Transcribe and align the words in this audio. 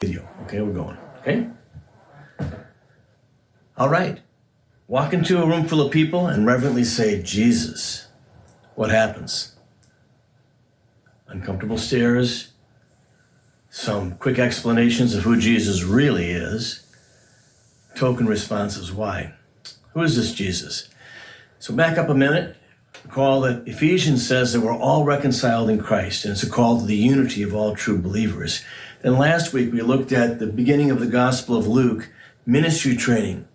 video. 0.00 0.26
Okay, 0.44 0.62
we're 0.62 0.72
going. 0.72 0.96
Okay? 1.18 1.46
All 3.76 3.90
right. 3.90 4.20
Walk 4.88 5.12
into 5.12 5.42
a 5.42 5.46
room 5.46 5.68
full 5.68 5.82
of 5.82 5.92
people 5.92 6.26
and 6.26 6.46
reverently 6.46 6.84
say, 6.84 7.22
Jesus. 7.22 8.08
What 8.76 8.88
happens? 8.90 9.56
Uncomfortable 11.28 11.76
stares, 11.76 12.52
some 13.68 14.12
quick 14.16 14.38
explanations 14.38 15.14
of 15.14 15.24
who 15.24 15.38
Jesus 15.38 15.82
really 15.82 16.30
is, 16.30 16.90
token 17.94 18.26
responses. 18.26 18.90
Why? 18.90 19.34
Who 19.92 20.02
is 20.02 20.16
this 20.16 20.32
Jesus? 20.32 20.88
So 21.58 21.74
back 21.74 21.98
up 21.98 22.08
a 22.08 22.14
minute. 22.14 22.56
Recall 23.04 23.42
that 23.42 23.68
Ephesians 23.68 24.26
says 24.26 24.54
that 24.54 24.60
we're 24.60 24.74
all 24.74 25.04
reconciled 25.04 25.68
in 25.68 25.78
Christ, 25.78 26.24
and 26.24 26.32
it's 26.32 26.42
a 26.42 26.50
call 26.50 26.80
to 26.80 26.86
the 26.86 26.96
unity 26.96 27.42
of 27.42 27.54
all 27.54 27.76
true 27.76 27.98
believers. 27.98 28.64
Then 29.02 29.16
last 29.16 29.54
week 29.54 29.72
we 29.72 29.80
looked 29.80 30.12
at 30.12 30.38
the 30.38 30.46
beginning 30.46 30.90
of 30.90 31.00
the 31.00 31.06
Gospel 31.06 31.56
of 31.56 31.66
Luke, 31.66 32.10
ministry 32.44 32.94
training. 32.94 33.48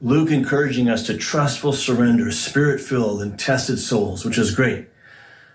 Luke 0.00 0.30
encouraging 0.30 0.88
us 0.88 1.06
to 1.06 1.16
trustful 1.16 1.72
surrender, 1.72 2.32
spirit 2.32 2.80
filled, 2.80 3.22
and 3.22 3.38
tested 3.38 3.78
souls, 3.78 4.24
which 4.24 4.38
is 4.38 4.54
great. 4.54 4.88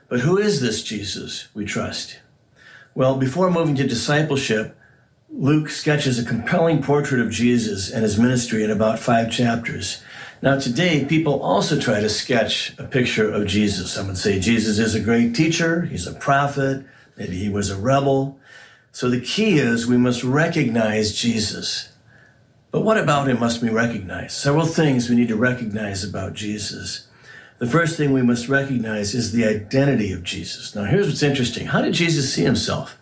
But 0.07 0.21
who 0.21 0.37
is 0.37 0.61
this 0.61 0.81
Jesus 0.81 1.49
we 1.53 1.65
trust? 1.65 2.19
Well, 2.95 3.17
before 3.17 3.51
moving 3.51 3.75
to 3.75 3.87
discipleship, 3.87 4.77
Luke 5.29 5.69
sketches 5.69 6.19
a 6.19 6.25
compelling 6.25 6.81
portrait 6.81 7.19
of 7.19 7.31
Jesus 7.31 7.91
and 7.91 8.03
his 8.03 8.19
ministry 8.19 8.63
in 8.63 8.71
about 8.71 8.99
five 8.99 9.29
chapters. 9.29 10.01
Now, 10.41 10.57
today, 10.57 11.03
people 11.03 11.41
also 11.41 11.79
try 11.79 11.99
to 11.99 12.09
sketch 12.09 12.77
a 12.77 12.83
picture 12.83 13.29
of 13.29 13.47
Jesus. 13.47 13.91
Some 13.91 14.07
would 14.07 14.17
say 14.17 14.39
Jesus 14.39 14.79
is 14.79 14.95
a 14.95 14.99
great 15.01 15.35
teacher, 15.35 15.81
he's 15.81 16.07
a 16.07 16.13
prophet, 16.13 16.85
maybe 17.17 17.37
he 17.37 17.49
was 17.49 17.69
a 17.69 17.77
rebel. 17.77 18.39
So 18.93 19.09
the 19.09 19.19
key 19.19 19.57
is 19.57 19.87
we 19.87 19.97
must 19.97 20.23
recognize 20.23 21.13
Jesus. 21.13 21.89
But 22.69 22.81
what 22.81 22.99
about 22.99 23.27
him 23.27 23.39
must 23.39 23.59
we 23.59 23.69
recognize? 23.69 24.35
Several 24.35 24.67
things 24.67 25.09
we 25.09 25.15
need 25.15 25.29
to 25.29 25.35
recognize 25.35 26.03
about 26.03 26.35
Jesus. 26.35 27.07
The 27.57 27.65
first 27.65 27.97
thing 27.97 28.13
we 28.13 28.21
must 28.21 28.49
recognize 28.49 29.15
is 29.15 29.31
the 29.31 29.45
identity 29.45 30.13
of 30.13 30.23
Jesus. 30.23 30.75
Now, 30.75 30.83
here's 30.83 31.07
what's 31.07 31.23
interesting. 31.23 31.65
How 31.67 31.81
did 31.81 31.95
Jesus 31.95 32.31
see 32.31 32.43
himself? 32.43 32.95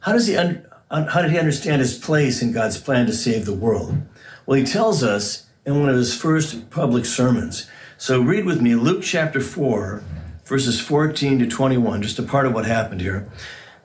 How 0.00 0.12
does 0.12 0.26
he 0.26 0.36
un- 0.36 0.66
how 0.90 1.22
did 1.22 1.30
he 1.30 1.38
understand 1.38 1.80
his 1.80 1.96
place 1.98 2.42
in 2.42 2.52
God's 2.52 2.76
plan 2.76 3.06
to 3.06 3.14
save 3.14 3.46
the 3.46 3.54
world? 3.54 4.02
Well, 4.44 4.58
he 4.58 4.66
tells 4.66 5.02
us 5.02 5.46
in 5.64 5.80
one 5.80 5.88
of 5.88 5.96
his 5.96 6.14
first 6.14 6.68
public 6.68 7.06
sermons. 7.06 7.70
So 7.96 8.20
read 8.20 8.44
with 8.44 8.60
me 8.60 8.74
Luke 8.74 9.02
chapter 9.02 9.40
4, 9.40 10.04
verses 10.44 10.78
14 10.78 11.38
to 11.38 11.46
21, 11.46 12.02
just 12.02 12.18
a 12.18 12.22
part 12.22 12.44
of 12.44 12.52
what 12.52 12.66
happened 12.66 13.00
here. 13.00 13.26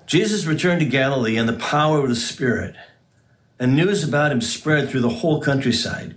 Jesus 0.07 0.45
returned 0.45 0.79
to 0.79 0.85
Galilee 0.85 1.35
in 1.35 1.47
the 1.47 1.53
power 1.53 1.99
of 1.99 2.07
the 2.07 2.15
Spirit, 2.15 2.77
and 3.59 3.75
news 3.75 4.05
about 4.05 4.31
him 4.31 4.39
spread 4.39 4.89
through 4.89 5.01
the 5.01 5.09
whole 5.09 5.41
countryside. 5.41 6.15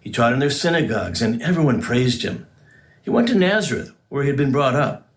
He 0.00 0.10
taught 0.10 0.32
in 0.32 0.38
their 0.38 0.48
synagogues, 0.48 1.20
and 1.20 1.42
everyone 1.42 1.82
praised 1.82 2.22
him. 2.22 2.46
He 3.02 3.10
went 3.10 3.28
to 3.28 3.34
Nazareth, 3.34 3.92
where 4.08 4.22
he 4.22 4.28
had 4.28 4.38
been 4.38 4.50
brought 4.50 4.74
up. 4.74 5.10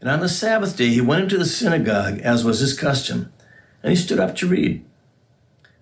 And 0.00 0.08
on 0.08 0.20
the 0.20 0.28
Sabbath 0.28 0.76
day, 0.76 0.90
he 0.90 1.00
went 1.00 1.24
into 1.24 1.36
the 1.36 1.44
synagogue, 1.44 2.20
as 2.20 2.44
was 2.44 2.60
his 2.60 2.78
custom, 2.78 3.32
and 3.82 3.90
he 3.90 3.96
stood 3.96 4.20
up 4.20 4.36
to 4.36 4.46
read. 4.46 4.84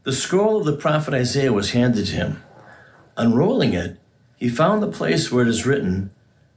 The 0.04 0.14
scroll 0.14 0.56
of 0.56 0.64
the 0.64 0.76
prophet 0.76 1.12
Isaiah 1.12 1.52
was 1.52 1.72
handed 1.72 2.06
to 2.06 2.12
him. 2.14 2.42
Unrolling 3.18 3.74
it, 3.74 3.98
he 4.38 4.48
found 4.48 4.82
the 4.82 4.90
place 4.90 5.30
where 5.30 5.42
it 5.42 5.48
is 5.48 5.66
written, 5.66 6.10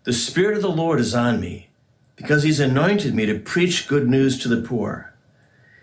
The 0.06 0.14
Spirit 0.14 0.56
of 0.56 0.62
the 0.62 0.70
Lord 0.70 1.02
is 1.02 1.14
on 1.14 1.42
me, 1.42 1.69
because 2.20 2.44
he's 2.44 2.60
anointed 2.60 3.16
me 3.16 3.26
to 3.26 3.40
preach 3.40 3.88
good 3.88 4.10
news 4.10 4.38
to 4.38 4.50
the 4.50 4.62
poor. 4.62 5.14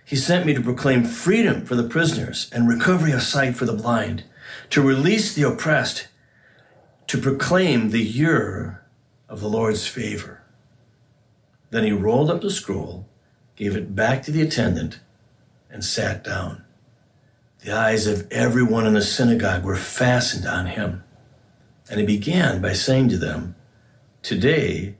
He 0.05 0.17
sent 0.17 0.45
me 0.45 0.53
to 0.53 0.61
proclaim 0.61 1.03
freedom 1.03 1.65
for 1.65 1.77
the 1.77 1.89
prisoners 1.89 2.51
and 2.53 2.69
recovery 2.69 3.13
of 3.13 3.23
sight 3.23 3.57
for 3.57 3.65
the 3.65 3.73
blind, 3.73 4.25
to 4.69 4.83
release 4.83 5.33
the 5.33 5.45
oppressed, 5.45 6.09
to 7.07 7.17
proclaim 7.17 7.89
the 7.89 8.03
year 8.03 8.85
of 9.31 9.41
the 9.41 9.49
Lord's 9.49 9.87
favor. 9.87 10.43
Then 11.71 11.85
he 11.85 11.93
rolled 11.93 12.31
up 12.31 12.43
the 12.43 12.51
scroll, 12.51 13.09
gave 13.57 13.75
it 13.75 13.95
back 13.95 14.23
to 14.25 14.31
the 14.31 14.43
attendant, 14.43 15.01
and 15.71 15.83
sat 15.83 16.23
down. 16.23 16.67
The 17.61 17.73
eyes 17.73 18.07
of 18.07 18.31
everyone 18.31 18.87
in 18.87 18.93
the 18.93 19.01
synagogue 19.01 19.65
were 19.65 19.75
fastened 19.75 20.47
on 20.47 20.67
him. 20.67 21.03
And 21.89 21.99
he 21.99 22.05
began 22.05 22.61
by 22.61 22.75
saying 22.75 23.09
to 23.09 23.17
them, 23.17 23.55
Today, 24.21 24.97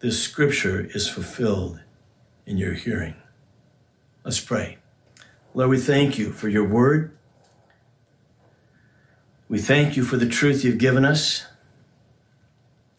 this 0.00 0.22
scripture 0.22 0.88
is 0.94 1.08
fulfilled 1.08 1.80
in 2.46 2.56
your 2.56 2.72
hearing. 2.72 3.14
Let's 4.24 4.40
pray. 4.40 4.78
Lord, 5.54 5.70
we 5.70 5.78
thank 5.78 6.18
you 6.18 6.32
for 6.32 6.48
your 6.48 6.64
word. 6.64 7.16
We 9.48 9.58
thank 9.58 9.96
you 9.96 10.04
for 10.04 10.16
the 10.16 10.28
truth 10.28 10.64
you've 10.64 10.78
given 10.78 11.04
us. 11.04 11.44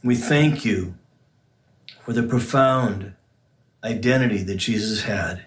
We 0.03 0.15
thank 0.15 0.63
you 0.63 0.95
for 2.01 2.13
the 2.13 2.23
profound 2.23 3.13
identity 3.83 4.43
that 4.43 4.55
Jesus 4.55 5.03
had. 5.03 5.45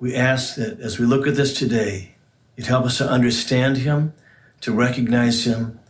We 0.00 0.14
ask 0.14 0.56
that 0.56 0.80
as 0.80 0.98
we 0.98 1.06
look 1.06 1.26
at 1.26 1.36
this 1.36 1.58
today, 1.58 2.16
you'd 2.56 2.66
help 2.66 2.84
us 2.84 2.98
to 2.98 3.08
understand 3.08 3.78
him, 3.78 4.12
to 4.60 4.72
recognize 4.72 5.44
him, 5.44 5.80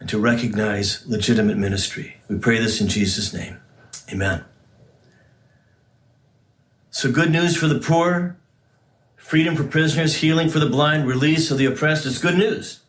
and 0.00 0.08
to 0.08 0.18
recognize 0.18 1.06
legitimate 1.06 1.58
ministry. 1.58 2.16
We 2.28 2.38
pray 2.38 2.58
this 2.58 2.80
in 2.80 2.88
Jesus' 2.88 3.32
name. 3.34 3.58
Amen. 4.12 4.44
So, 6.90 7.10
good 7.10 7.30
news 7.30 7.56
for 7.56 7.66
the 7.66 7.80
poor, 7.80 8.36
freedom 9.16 9.56
for 9.56 9.64
prisoners, 9.64 10.16
healing 10.16 10.50
for 10.50 10.58
the 10.58 10.68
blind, 10.68 11.06
release 11.06 11.50
of 11.50 11.56
the 11.56 11.64
oppressed. 11.64 12.04
It's 12.04 12.18
good 12.18 12.36
news. 12.36 12.80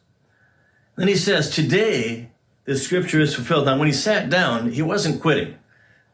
Then 0.97 1.07
he 1.07 1.15
says, 1.15 1.49
Today, 1.49 2.29
this 2.65 2.83
scripture 2.83 3.21
is 3.21 3.33
fulfilled. 3.33 3.65
Now, 3.65 3.77
when 3.77 3.87
he 3.87 3.93
sat 3.93 4.29
down, 4.29 4.71
he 4.71 4.81
wasn't 4.81 5.21
quitting. 5.21 5.57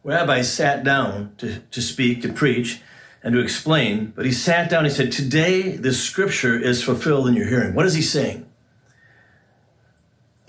Rabbi 0.03 0.41
sat 0.43 0.83
down 0.83 1.33
to, 1.37 1.59
to 1.59 1.81
speak, 1.81 2.21
to 2.21 2.31
preach, 2.31 2.81
and 3.23 3.33
to 3.33 3.39
explain, 3.39 4.13
but 4.15 4.25
he 4.25 4.31
sat 4.31 4.69
down. 4.69 4.85
He 4.85 4.91
said, 4.91 5.11
Today, 5.11 5.75
this 5.75 6.01
scripture 6.01 6.57
is 6.57 6.83
fulfilled 6.83 7.27
in 7.27 7.33
your 7.33 7.47
hearing. 7.47 7.73
What 7.73 7.85
is 7.85 7.95
he 7.95 8.01
saying? 8.01 8.48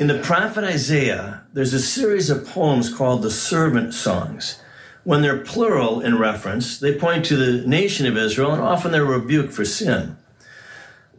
In 0.00 0.06
the 0.06 0.18
prophet 0.18 0.64
Isaiah, 0.64 1.42
there's 1.52 1.74
a 1.74 1.78
series 1.78 2.30
of 2.30 2.48
poems 2.48 2.88
called 2.88 3.20
the 3.20 3.30
servant 3.30 3.92
songs. 3.92 4.58
When 5.04 5.20
they're 5.20 5.42
plural 5.42 6.00
in 6.00 6.18
reference, 6.18 6.78
they 6.78 6.94
point 6.94 7.26
to 7.26 7.36
the 7.36 7.68
nation 7.68 8.06
of 8.06 8.16
Israel 8.16 8.52
and 8.52 8.62
often 8.62 8.92
they're 8.92 9.04
rebuked 9.04 9.52
for 9.52 9.66
sin. 9.66 10.16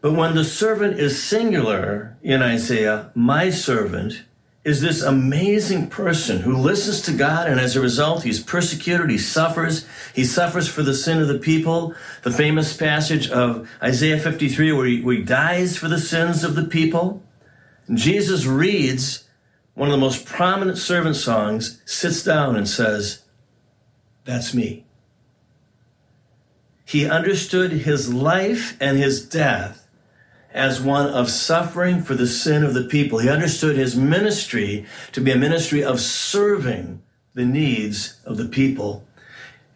But 0.02 0.14
when 0.14 0.34
the 0.34 0.44
servant 0.44 1.00
is 1.00 1.22
singular 1.22 2.18
in 2.24 2.42
Isaiah, 2.42 3.12
my 3.14 3.52
servant 3.52 4.24
is 4.64 4.82
this 4.82 5.04
amazing 5.04 5.92
person 5.92 6.40
who 6.40 6.58
listens 6.58 7.02
to 7.02 7.14
God 7.14 7.48
and 7.48 7.60
as 7.60 7.76
a 7.76 7.82
result 7.82 8.24
he's 8.24 8.42
persecuted, 8.42 9.12
he 9.12 9.18
suffers, 9.20 9.86
he 10.16 10.26
suffers 10.26 10.68
for 10.68 10.82
the 10.82 10.96
sin 10.96 11.22
of 11.22 11.28
the 11.28 11.38
people. 11.38 11.94
The 12.24 12.32
famous 12.32 12.76
passage 12.76 13.30
of 13.30 13.70
Isaiah 13.84 14.20
53 14.20 14.72
where 14.72 14.88
he, 14.88 15.02
where 15.04 15.18
he 15.18 15.22
dies 15.22 15.78
for 15.78 15.88
the 15.88 16.00
sins 16.00 16.44
of 16.44 16.56
the 16.56 16.66
people. 16.66 17.22
Jesus 17.94 18.46
reads 18.46 19.28
one 19.74 19.90
of 19.90 19.94
the 19.94 19.98
most 19.98 20.26
prominent 20.26 20.78
servant 20.78 21.16
songs, 21.16 21.82
sits 21.86 22.24
down 22.24 22.56
and 22.56 22.68
says, 22.68 23.24
that's 24.26 24.54
me. 24.54 24.86
He 26.86 27.10
understood 27.10 27.72
his 27.72 28.14
life 28.14 28.78
and 28.80 28.98
his 28.98 29.26
death 29.26 29.88
as 30.54 30.82
one 30.82 31.08
of 31.08 31.30
suffering 31.30 32.04
for 32.04 32.16
the 32.16 32.28
sin 32.28 32.64
of 32.64 32.74
the 32.74 32.84
people. 32.84 33.20
He 33.20 33.30
understood 33.30 33.78
his 33.78 33.96
ministry 33.96 34.86
to 35.14 35.22
be 35.22 35.32
a 35.32 35.38
ministry 35.38 35.84
of 35.84 36.02
serving 36.02 37.02
the 37.34 37.46
needs 37.46 38.20
of 38.26 38.38
the 38.38 38.46
people. 38.46 39.08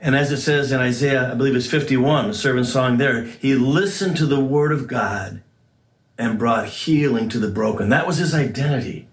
And 0.01 0.15
as 0.15 0.31
it 0.31 0.41
says 0.41 0.71
in 0.73 0.81
Isaiah, 0.81 1.31
I 1.31 1.35
believe 1.35 1.55
it's 1.55 1.69
51, 1.69 2.27
the 2.27 2.33
servant 2.33 2.67
song 2.67 2.97
there, 2.97 3.23
he 3.23 3.55
listened 3.55 4.17
to 4.17 4.25
the 4.25 4.41
word 4.41 4.73
of 4.73 4.87
God 4.87 5.41
and 6.17 6.39
brought 6.39 6.67
healing 6.67 7.29
to 7.29 7.39
the 7.39 7.49
broken. 7.49 7.89
That 7.89 8.07
was 8.07 8.17
his 8.17 8.33
identity. 8.33 9.07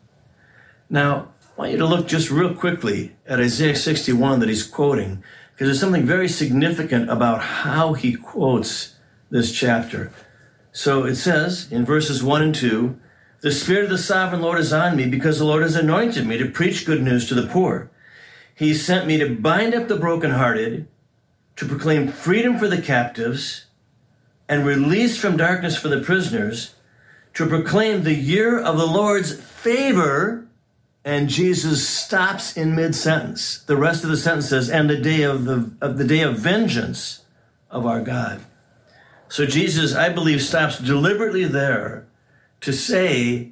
Now, 0.89 1.29
I 1.57 1.61
want 1.61 1.73
you 1.73 1.79
to 1.79 1.87
look 1.87 2.07
just 2.07 2.31
real 2.31 2.55
quickly 2.55 3.17
at 3.27 3.41
Isaiah 3.41 3.77
61 3.77 4.41
that 4.41 4.49
he's 4.49 4.67
quoting, 4.67 5.23
because 5.53 5.69
there's 5.69 5.81
something 5.81 6.07
very 6.07 6.29
significant 6.29 7.11
about 7.11 7.43
how 7.43 7.95
he 7.95 8.15
quotes 8.15 8.95
this 9.31 9.53
chapter. 9.53 10.13
So 10.73 11.05
it 11.05 11.17
says 11.17 11.71
in 11.71 11.85
verses 11.85 12.23
1 12.23 12.43
and 12.43 12.55
2 12.55 12.99
The 13.41 13.53
Spirit 13.53 13.85
of 13.85 13.91
the 13.91 13.99
Sovereign 13.99 14.43
Lord 14.43 14.59
is 14.59 14.73
on 14.73 14.97
me, 14.97 15.07
because 15.07 15.39
the 15.39 15.45
Lord 15.45 15.63
has 15.63 15.77
anointed 15.77 16.27
me 16.27 16.39
to 16.39 16.51
preach 16.51 16.87
good 16.87 17.03
news 17.03 17.29
to 17.29 17.35
the 17.35 17.47
poor. 17.47 17.91
He 18.55 18.75
sent 18.75 19.07
me 19.07 19.19
to 19.19 19.35
bind 19.35 19.75
up 19.75 19.89
the 19.89 19.97
brokenhearted, 19.97 20.87
to 21.57 21.67
proclaim 21.67 22.09
freedom 22.09 22.59
for 22.59 22.69
the 22.69 22.81
captives, 22.81 23.67
and 24.49 24.67
release 24.67 25.19
from 25.19 25.37
darkness 25.37 25.77
for 25.77 25.89
the 25.89 26.01
prisoners, 26.01 26.75
to 27.35 27.47
proclaim 27.47 28.03
the 28.03 28.15
year 28.15 28.59
of 28.59 28.77
the 28.77 28.87
Lord's 28.87 29.33
favor 29.33 30.47
and 31.05 31.29
Jesus 31.29 31.87
stops 31.87 32.57
in 32.57 32.77
mid 32.77 32.95
sentence. 32.95 33.59
The 33.67 33.77
rest 33.77 34.05
of 34.05 34.11
the 34.11 34.17
sentence 34.17 34.49
says, 34.51 34.71
"And 34.71 34.89
the 34.89 34.97
day 34.97 35.23
of 35.23 35.45
the 35.45 35.73
of 35.81 35.99
the 35.99 36.05
day 36.05 36.21
of 36.21 36.39
vengeance 36.39 37.21
of 37.71 37.85
our 37.87 38.01
God." 38.01 38.41
So 39.29 39.47
Jesus, 39.47 39.95
I 39.95 40.11
believe, 40.11 40.43
stops 40.43 40.79
deliberately 40.79 41.45
there 41.45 42.05
to 42.61 42.73
say 42.73 43.49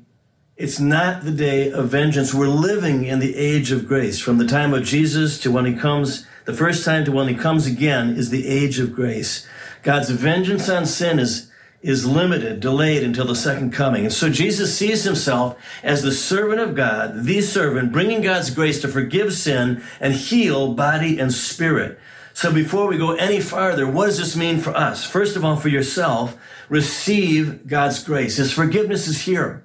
it's 0.56 0.78
not 0.78 1.24
the 1.24 1.30
day 1.30 1.72
of 1.72 1.88
vengeance. 1.88 2.34
We're 2.34 2.48
living 2.48 3.04
in 3.04 3.18
the 3.18 3.34
age 3.34 3.72
of 3.72 3.88
grace. 3.88 4.20
From 4.20 4.38
the 4.38 4.46
time 4.46 4.74
of 4.74 4.84
Jesus 4.84 5.38
to 5.38 5.50
when 5.50 5.64
he 5.64 5.72
comes, 5.72 6.26
the 6.44 6.52
first 6.52 6.84
time 6.84 7.04
to 7.06 7.12
when 7.12 7.28
he 7.28 7.34
comes 7.34 7.66
again 7.66 8.10
is 8.10 8.28
the 8.28 8.46
age 8.46 8.78
of 8.78 8.94
grace. 8.94 9.46
God's 9.82 10.10
vengeance 10.10 10.68
on 10.68 10.84
sin 10.86 11.18
is, 11.18 11.46
is 11.82 12.06
limited, 12.06 12.60
delayed 12.60 13.02
until 13.02 13.24
the 13.24 13.34
second 13.34 13.72
coming. 13.72 14.04
And 14.04 14.12
so 14.12 14.28
Jesus 14.28 14.76
sees 14.76 15.04
himself 15.04 15.58
as 15.82 16.02
the 16.02 16.12
servant 16.12 16.60
of 16.60 16.74
God, 16.74 17.24
the 17.24 17.40
servant, 17.40 17.90
bringing 17.90 18.20
God's 18.20 18.50
grace 18.50 18.80
to 18.82 18.88
forgive 18.88 19.32
sin 19.32 19.82
and 19.98 20.12
heal 20.12 20.74
body 20.74 21.18
and 21.18 21.32
spirit. 21.32 21.98
So 22.34 22.52
before 22.52 22.86
we 22.86 22.98
go 22.98 23.14
any 23.14 23.40
farther, 23.40 23.90
what 23.90 24.06
does 24.06 24.18
this 24.18 24.36
mean 24.36 24.60
for 24.60 24.70
us? 24.70 25.04
First 25.04 25.36
of 25.36 25.44
all, 25.44 25.56
for 25.56 25.68
yourself, 25.68 26.36
receive 26.68 27.66
God's 27.66 28.02
grace. 28.04 28.36
His 28.36 28.52
forgiveness 28.52 29.08
is 29.08 29.22
here. 29.22 29.64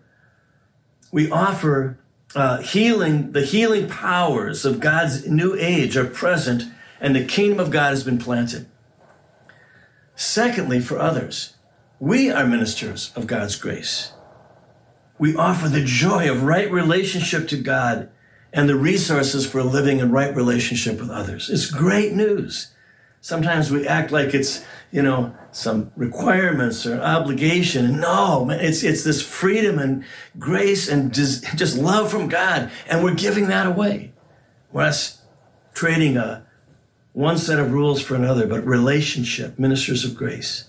We 1.12 1.30
offer 1.30 2.00
uh, 2.34 2.58
healing, 2.58 3.32
the 3.32 3.46
healing 3.46 3.88
powers 3.88 4.66
of 4.66 4.80
God's 4.80 5.28
new 5.28 5.56
age 5.56 5.96
are 5.96 6.06
present, 6.06 6.64
and 7.00 7.16
the 7.16 7.26
kingdom 7.26 7.60
of 7.60 7.72
God 7.72 7.90
has 7.90 8.04
been 8.04 8.18
planted. 8.18 8.68
Secondly, 10.16 10.80
for 10.80 11.00
others, 11.00 11.55
we 12.00 12.30
are 12.32 12.46
ministers 12.46 13.12
of 13.16 13.28
God's 13.28 13.56
grace. 13.56 14.12
We 15.18 15.36
offer 15.36 15.70
the 15.70 15.84
joy 15.84 16.30
of 16.30 16.44
right 16.44 16.70
relationship 16.70 17.48
to 17.50 17.58
God 17.58 18.10
and 18.52 18.68
the 18.68 18.76
resources 18.76 19.46
for 19.46 19.64
living 19.64 20.00
in 20.00 20.12
right 20.12 20.36
relationship 20.36 21.00
with 21.00 21.10
others. 21.10 21.50
It's 21.50 21.70
great 21.70 22.14
news. 22.14 22.74
Sometimes 23.22 23.72
we 23.72 23.88
act 23.88 24.12
like 24.12 24.34
it's, 24.34 24.64
you 24.92 25.02
know, 25.02 25.36
some 25.52 25.92
requirements 25.96 26.86
or 26.86 27.02
obligation. 27.02 28.00
No, 28.00 28.48
it's, 28.52 28.84
it's 28.84 29.04
this 29.04 29.22
freedom 29.22 29.80
and 29.80 30.06
grace 30.38 30.88
and 30.88 31.14
just, 31.14 31.78
love 31.78 32.12
from 32.12 32.28
God. 32.28 32.70
And 32.88 33.04
we're 33.04 33.16
giving 33.16 33.48
that 33.48 33.66
away. 33.66 34.14
We're 34.72 34.86
not 34.86 35.18
trading 35.74 36.18
a, 36.18 36.46
one 37.14 37.38
set 37.38 37.60
of 37.60 37.72
rules 37.72 38.02
for 38.02 38.16
another, 38.16 38.46
but 38.46 38.66
relationship, 38.66 39.58
ministers 39.58 40.06
of 40.06 40.16
grace. 40.16 40.66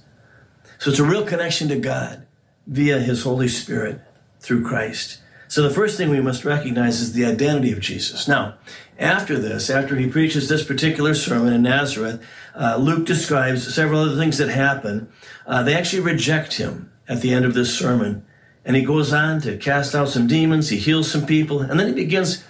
So 0.78 0.90
it's 0.90 0.98
a 0.98 1.04
real 1.04 1.24
connection 1.24 1.68
to 1.68 1.76
God 1.76 2.26
via 2.66 2.98
his 2.98 3.22
Holy 3.22 3.48
Spirit 3.48 4.00
through 4.40 4.64
Christ. 4.64 5.20
So 5.48 5.62
the 5.62 5.74
first 5.74 5.96
thing 5.96 6.10
we 6.10 6.20
must 6.20 6.44
recognize 6.44 7.00
is 7.00 7.12
the 7.12 7.24
identity 7.24 7.72
of 7.72 7.80
Jesus. 7.80 8.26
Now, 8.26 8.54
after 8.98 9.38
this, 9.38 9.70
after 9.70 9.96
he 9.96 10.08
preaches 10.08 10.48
this 10.48 10.64
particular 10.64 11.14
sermon 11.14 11.52
in 11.52 11.62
Nazareth, 11.62 12.20
uh, 12.54 12.76
Luke 12.76 13.06
describes 13.06 13.72
several 13.72 14.00
other 14.00 14.16
things 14.16 14.38
that 14.38 14.48
happen. 14.48 15.08
Uh, 15.46 15.62
they 15.62 15.74
actually 15.74 16.02
reject 16.02 16.54
him 16.54 16.90
at 17.08 17.20
the 17.20 17.32
end 17.32 17.44
of 17.44 17.54
this 17.54 17.76
sermon. 17.76 18.26
And 18.64 18.74
he 18.74 18.82
goes 18.82 19.12
on 19.12 19.40
to 19.42 19.56
cast 19.56 19.94
out 19.94 20.08
some 20.08 20.26
demons, 20.26 20.70
he 20.70 20.78
heals 20.78 21.10
some 21.10 21.24
people, 21.24 21.60
and 21.60 21.78
then 21.78 21.88
he 21.88 21.94
begins 21.94 22.42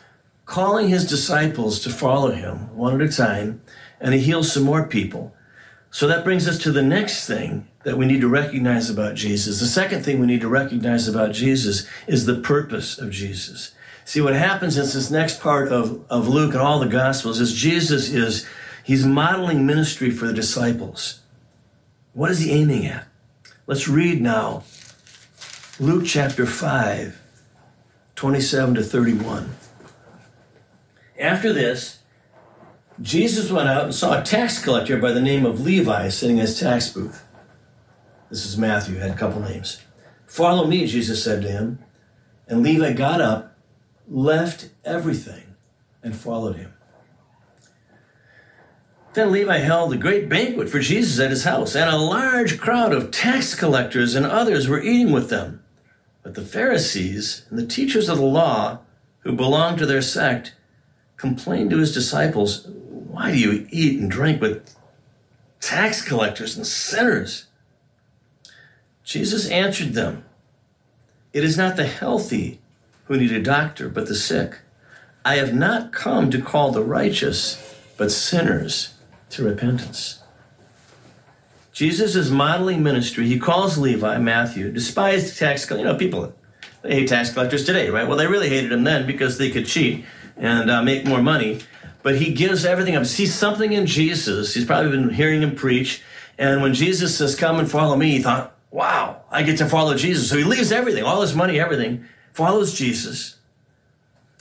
calling 0.47 0.89
his 0.89 1.07
disciples 1.07 1.81
to 1.81 1.91
follow 1.91 2.31
him 2.31 2.75
one 2.75 2.99
at 2.99 3.07
a 3.07 3.13
time, 3.13 3.61
and 4.01 4.15
he 4.15 4.21
heals 4.21 4.51
some 4.51 4.63
more 4.63 4.87
people. 4.87 5.35
So 5.91 6.07
that 6.09 6.25
brings 6.25 6.49
us 6.49 6.59
to 6.59 6.73
the 6.73 6.83
next 6.83 7.27
thing 7.27 7.69
that 7.87 7.97
we 7.97 8.05
need 8.05 8.21
to 8.21 8.29
recognize 8.29 8.91
about 8.91 9.15
Jesus. 9.15 9.61
The 9.61 9.67
second 9.67 10.05
thing 10.05 10.19
we 10.19 10.27
need 10.27 10.41
to 10.41 10.49
recognize 10.49 11.07
about 11.07 11.31
Jesus 11.31 11.87
is 12.09 12.27
the 12.27 12.35
purpose 12.35 12.99
of 12.99 13.13
Jesus. 13.13 13.71
See, 14.05 14.21
what 14.21 14.35
happens 14.35 14.77
in 14.77 14.83
this 14.83 15.09
next 15.09 15.41
part 15.41 15.69
of, 15.69 16.05
of 16.11 16.27
Luke 16.27 16.53
and 16.53 16.61
all 16.61 16.81
the 16.81 16.87
Gospels 16.87 17.39
is 17.39 17.55
Jesus 17.55 18.09
is, 18.09 18.45
he's 18.83 19.07
modeling 19.07 19.67
ministry 19.67 20.11
for 20.11 20.27
the 20.27 20.33
disciples. 20.33 21.21
What 22.13 22.33
is 22.33 22.41
he 22.41 22.51
aiming 22.51 22.87
at? 22.87 23.07
Let's 23.69 23.87
read 23.87 24.21
now 24.21 24.65
Luke 25.79 26.05
chapter 26.05 26.45
5, 26.45 27.21
27 28.17 28.75
to 28.75 28.83
31. 28.83 29.55
After 31.21 31.53
this, 31.53 32.01
Jesus 33.01 33.53
went 33.53 33.69
out 33.69 33.85
and 33.85 33.95
saw 33.95 34.21
a 34.21 34.25
tax 34.25 34.61
collector 34.61 34.97
by 34.99 35.13
the 35.13 35.21
name 35.21 35.47
of 35.47 35.61
Levi 35.61 36.09
sitting 36.09 36.39
in 36.39 36.43
his 36.43 36.59
tax 36.59 36.89
booth. 36.89 37.23
This 38.29 38.45
is 38.45 38.59
Matthew, 38.59 38.99
had 38.99 39.13
a 39.13 39.17
couple 39.17 39.41
names. 39.41 39.83
Follow 40.27 40.67
me, 40.67 40.87
Jesus 40.87 41.23
said 41.23 41.43
to 41.43 41.49
him. 41.49 41.79
And 42.49 42.63
Levi 42.63 42.93
got 42.93 43.21
up, 43.21 43.57
left 44.09 44.71
everything, 44.85 45.55
and 46.03 46.17
followed 46.17 46.57
him. 46.57 46.73
Then 49.15 49.33
Levi 49.33 49.59
held 49.59 49.93
a 49.93 49.97
great 49.97 50.29
banquet 50.29 50.69
for 50.69 50.79
Jesus 50.81 51.19
at 51.21 51.31
his 51.31 51.45
house, 51.45 51.75
and 51.75 51.89
a 51.89 51.97
large 51.97 52.59
crowd 52.59 52.93
of 52.93 53.11
tax 53.11 53.55
collectors 53.55 54.15
and 54.15 54.27
others 54.27 54.69
were 54.69 54.83
eating 54.83 55.13
with 55.13 55.31
them. 55.31 55.65
But 56.23 56.35
the 56.35 56.43
Pharisees 56.43 57.47
and 57.49 57.59
the 57.59 57.67
teachers 57.67 58.09
of 58.09 58.19
the 58.19 58.25
law, 58.25 58.81
who 59.21 59.33
belonged 59.33 59.79
to 59.79 59.87
their 59.87 60.03
sect, 60.03 60.55
complained 61.17 61.71
to 61.71 61.79
his 61.79 61.95
disciples, 61.95 62.67
Why 62.69 63.31
do 63.31 63.39
you 63.39 63.67
eat 63.71 63.99
and 63.99 64.11
drink 64.11 64.43
with 64.43 64.77
tax 65.61 66.03
collectors 66.03 66.57
and 66.57 66.67
sinners? 66.67 67.46
Jesus 69.07 69.49
answered 69.51 69.95
them, 69.95 70.25
It 71.33 71.45
is 71.45 71.57
not 71.57 71.77
the 71.77 71.87
healthy 71.87 72.61
who 73.05 73.17
need 73.17 73.31
a 73.31 73.41
doctor, 73.41 73.89
but 73.89 74.09
the 74.09 74.17
sick. 74.17 74.59
I 75.25 75.37
have 75.37 75.55
not 75.55 75.93
come 75.93 76.29
to 76.33 76.43
call 76.43 76.73
the 76.73 76.83
righteous, 76.83 77.77
but 77.97 78.11
sinners 78.11 78.95
to 79.31 79.45
repentance. 79.45 80.25
Jesus 81.73 82.17
is 82.17 82.33
modeling 82.33 82.83
ministry. 82.83 83.29
He 83.29 83.39
calls 83.39 83.79
Levi, 83.79 84.19
Matthew, 84.19 84.73
despised 84.73 85.39
tax 85.39 85.65
collector. 85.65 85.87
You 85.87 85.93
know, 85.93 85.99
people 85.99 86.35
they 86.83 86.95
hate 86.97 87.09
tax 87.09 87.33
collectors 87.33 87.65
today, 87.65 87.91
right? 87.91 88.09
Well, 88.09 88.17
they 88.17 88.27
really 88.27 88.49
hated 88.49 88.73
him 88.73 88.83
then 88.83 89.07
because 89.07 89.39
they 89.39 89.51
could 89.51 89.67
cheat 89.67 90.05
and 90.37 90.69
uh, 90.69 90.83
make 90.83 91.07
more 91.07 91.23
money. 91.23 91.61
But 92.03 92.17
he 92.17 92.33
gives 92.33 92.65
everything 92.65 92.97
up. 92.97 93.07
Sees 93.07 93.35
something 93.35 93.73
in 93.73 93.87
Jesus. 93.87 94.55
He's 94.55 94.65
probably 94.65 94.91
been 94.91 95.11
hearing 95.11 95.43
him 95.43 95.55
preach. 95.55 96.03
And 96.39 96.61
when 96.61 96.75
Jesus 96.75 97.17
says, 97.17 97.37
Come 97.37 97.61
and 97.61 97.71
follow 97.71 97.95
me, 97.95 98.11
he 98.11 98.23
thought, 98.23 98.56
wow, 98.77 99.23
I 99.31 99.43
get 99.43 99.57
to 99.59 99.67
follow 99.67 99.95
Jesus. 99.95 100.29
So 100.29 100.37
he 100.37 100.45
leaves 100.45 100.71
everything, 100.71 101.03
all 101.03 101.23
his 101.23 101.35
money, 101.35 101.59
everything, 101.59 102.05
follows 102.35 102.75
Jesus, 102.75 103.39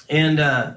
and 0.09 0.41
uh, 0.41 0.73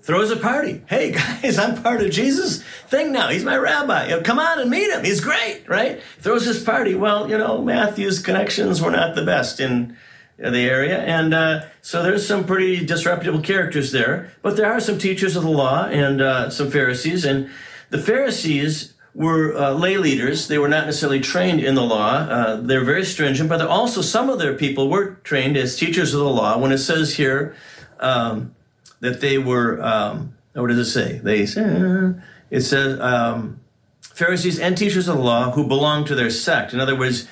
throws 0.00 0.30
a 0.30 0.36
party. 0.36 0.82
Hey 0.86 1.12
guys, 1.42 1.58
I'm 1.58 1.82
part 1.82 2.00
of 2.00 2.10
Jesus' 2.10 2.62
thing 2.88 3.12
now. 3.12 3.28
He's 3.28 3.44
my 3.44 3.58
rabbi. 3.58 4.06
You 4.06 4.16
know, 4.16 4.22
come 4.22 4.38
on 4.38 4.58
and 4.58 4.70
meet 4.70 4.90
him. 4.90 5.04
He's 5.04 5.20
great, 5.20 5.64
right? 5.68 6.00
Throws 6.20 6.46
this 6.46 6.64
party. 6.64 6.94
Well, 6.94 7.28
you 7.28 7.36
know, 7.36 7.60
Matthew's 7.60 8.20
connections 8.20 8.80
were 8.80 8.90
not 8.90 9.14
the 9.14 9.24
best 9.24 9.60
in 9.60 9.98
the 10.38 10.66
area, 10.66 10.98
and 11.00 11.34
uh, 11.34 11.66
so 11.82 12.02
there's 12.02 12.26
some 12.26 12.46
pretty 12.46 12.86
disreputable 12.86 13.42
characters 13.42 13.92
there. 13.92 14.32
But 14.40 14.56
there 14.56 14.72
are 14.72 14.80
some 14.80 14.96
teachers 14.96 15.36
of 15.36 15.42
the 15.42 15.50
law 15.50 15.84
and 15.88 16.22
uh, 16.22 16.48
some 16.48 16.70
Pharisees, 16.70 17.26
and 17.26 17.50
the 17.90 17.98
Pharisees 17.98 18.93
were 19.14 19.56
uh, 19.56 19.72
lay 19.72 19.96
leaders. 19.96 20.48
They 20.48 20.58
were 20.58 20.68
not 20.68 20.86
necessarily 20.86 21.20
trained 21.20 21.60
in 21.60 21.74
the 21.74 21.82
law. 21.82 22.16
Uh, 22.16 22.56
they're 22.56 22.84
very 22.84 23.04
stringent, 23.04 23.48
but 23.48 23.60
also 23.60 24.02
some 24.02 24.28
of 24.28 24.38
their 24.38 24.54
people 24.54 24.88
were 24.90 25.14
trained 25.22 25.56
as 25.56 25.76
teachers 25.76 26.14
of 26.14 26.20
the 26.20 26.28
law. 26.28 26.58
When 26.58 26.72
it 26.72 26.78
says 26.78 27.14
here 27.14 27.54
um, 28.00 28.54
that 29.00 29.20
they 29.20 29.38
were, 29.38 29.80
um, 29.82 30.34
what 30.54 30.66
does 30.66 30.78
it 30.78 30.90
say? 30.90 31.18
They 31.18 31.46
say, 31.46 32.14
it 32.50 32.62
says 32.62 32.98
um, 33.00 33.60
Pharisees 34.02 34.58
and 34.58 34.76
teachers 34.76 35.08
of 35.08 35.16
the 35.16 35.22
law 35.22 35.52
who 35.52 35.66
belonged 35.66 36.08
to 36.08 36.14
their 36.14 36.30
sect. 36.30 36.72
In 36.72 36.80
other 36.80 36.96
words, 36.96 37.28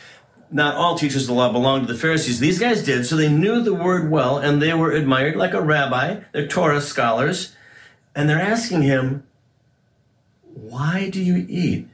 not 0.53 0.75
all 0.77 0.97
teachers 0.97 1.23
of 1.23 1.29
the 1.29 1.35
law 1.35 1.51
belonged 1.51 1.87
to 1.87 1.93
the 1.93 1.99
Pharisees. 1.99 2.39
These 2.39 2.59
guys 2.59 2.85
did, 2.85 3.07
so 3.07 3.17
they 3.17 3.29
knew 3.29 3.63
the 3.63 3.75
word 3.75 4.11
well, 4.11 4.39
and 4.39 4.61
they 4.61 4.75
were 4.75 4.93
admired 4.93 5.35
like 5.35 5.55
a 5.55 5.63
rabbi. 5.63 6.21
They're 6.33 6.47
Torah 6.47 6.81
scholars, 6.81 7.57
and 8.15 8.29
they're 8.29 8.41
asking 8.41 8.83
him, 8.83 9.25
why 10.55 11.09
do 11.11 11.23
you 11.23 11.47
eat 11.49 11.89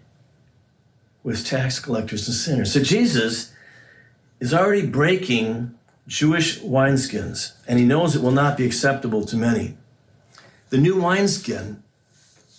with 1.23 1.47
tax 1.47 1.79
collectors 1.79 2.27
and 2.27 2.37
sinners? 2.37 2.73
So 2.73 2.83
Jesus 2.83 3.53
is 4.41 4.55
already 4.55 4.87
breaking 4.87 5.75
Jewish 6.07 6.61
wineskins, 6.61 7.53
and 7.67 7.79
he 7.79 7.85
knows 7.85 8.17
it 8.17 8.23
will 8.23 8.31
not 8.31 8.57
be 8.57 8.65
acceptable 8.65 9.25
to 9.27 9.37
many. 9.37 9.77
The 10.71 10.79
new 10.79 11.01
wineskin 11.01 11.83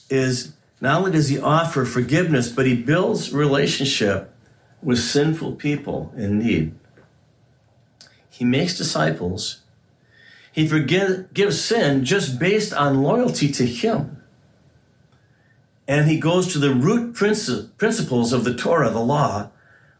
is 0.10 0.54
not 0.82 1.00
only 1.00 1.12
does 1.12 1.30
he 1.30 1.40
offer 1.40 1.86
forgiveness, 1.86 2.50
but 2.50 2.66
he 2.66 2.76
builds 2.76 3.34
relationship 3.34 4.34
with 4.82 5.00
sinful 5.00 5.56
people 5.56 6.14
in 6.16 6.40
need. 6.40 6.74
He 8.30 8.46
makes 8.46 8.78
disciples. 8.78 9.62
He 10.52 10.68
forgives 10.68 11.62
sin 11.62 12.06
just 12.06 12.40
based 12.40 12.74
on 12.74 13.04
loyalty 13.04 13.52
to 13.52 13.66
him 13.66 14.19
and 15.90 16.08
he 16.08 16.20
goes 16.20 16.54
to 16.54 16.60
the 16.60 16.72
root 16.72 17.16
principles 17.16 18.32
of 18.32 18.44
the 18.44 18.54
Torah, 18.54 18.92
the 18.92 19.00
law, 19.00 19.50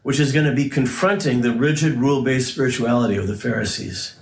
which 0.04 0.20
is 0.20 0.30
going 0.30 0.46
to 0.46 0.54
be 0.54 0.68
confronting 0.68 1.40
the 1.40 1.52
rigid 1.52 1.94
rule 1.94 2.22
based 2.22 2.52
spirituality 2.52 3.16
of 3.16 3.26
the 3.26 3.34
Pharisees. 3.34 4.14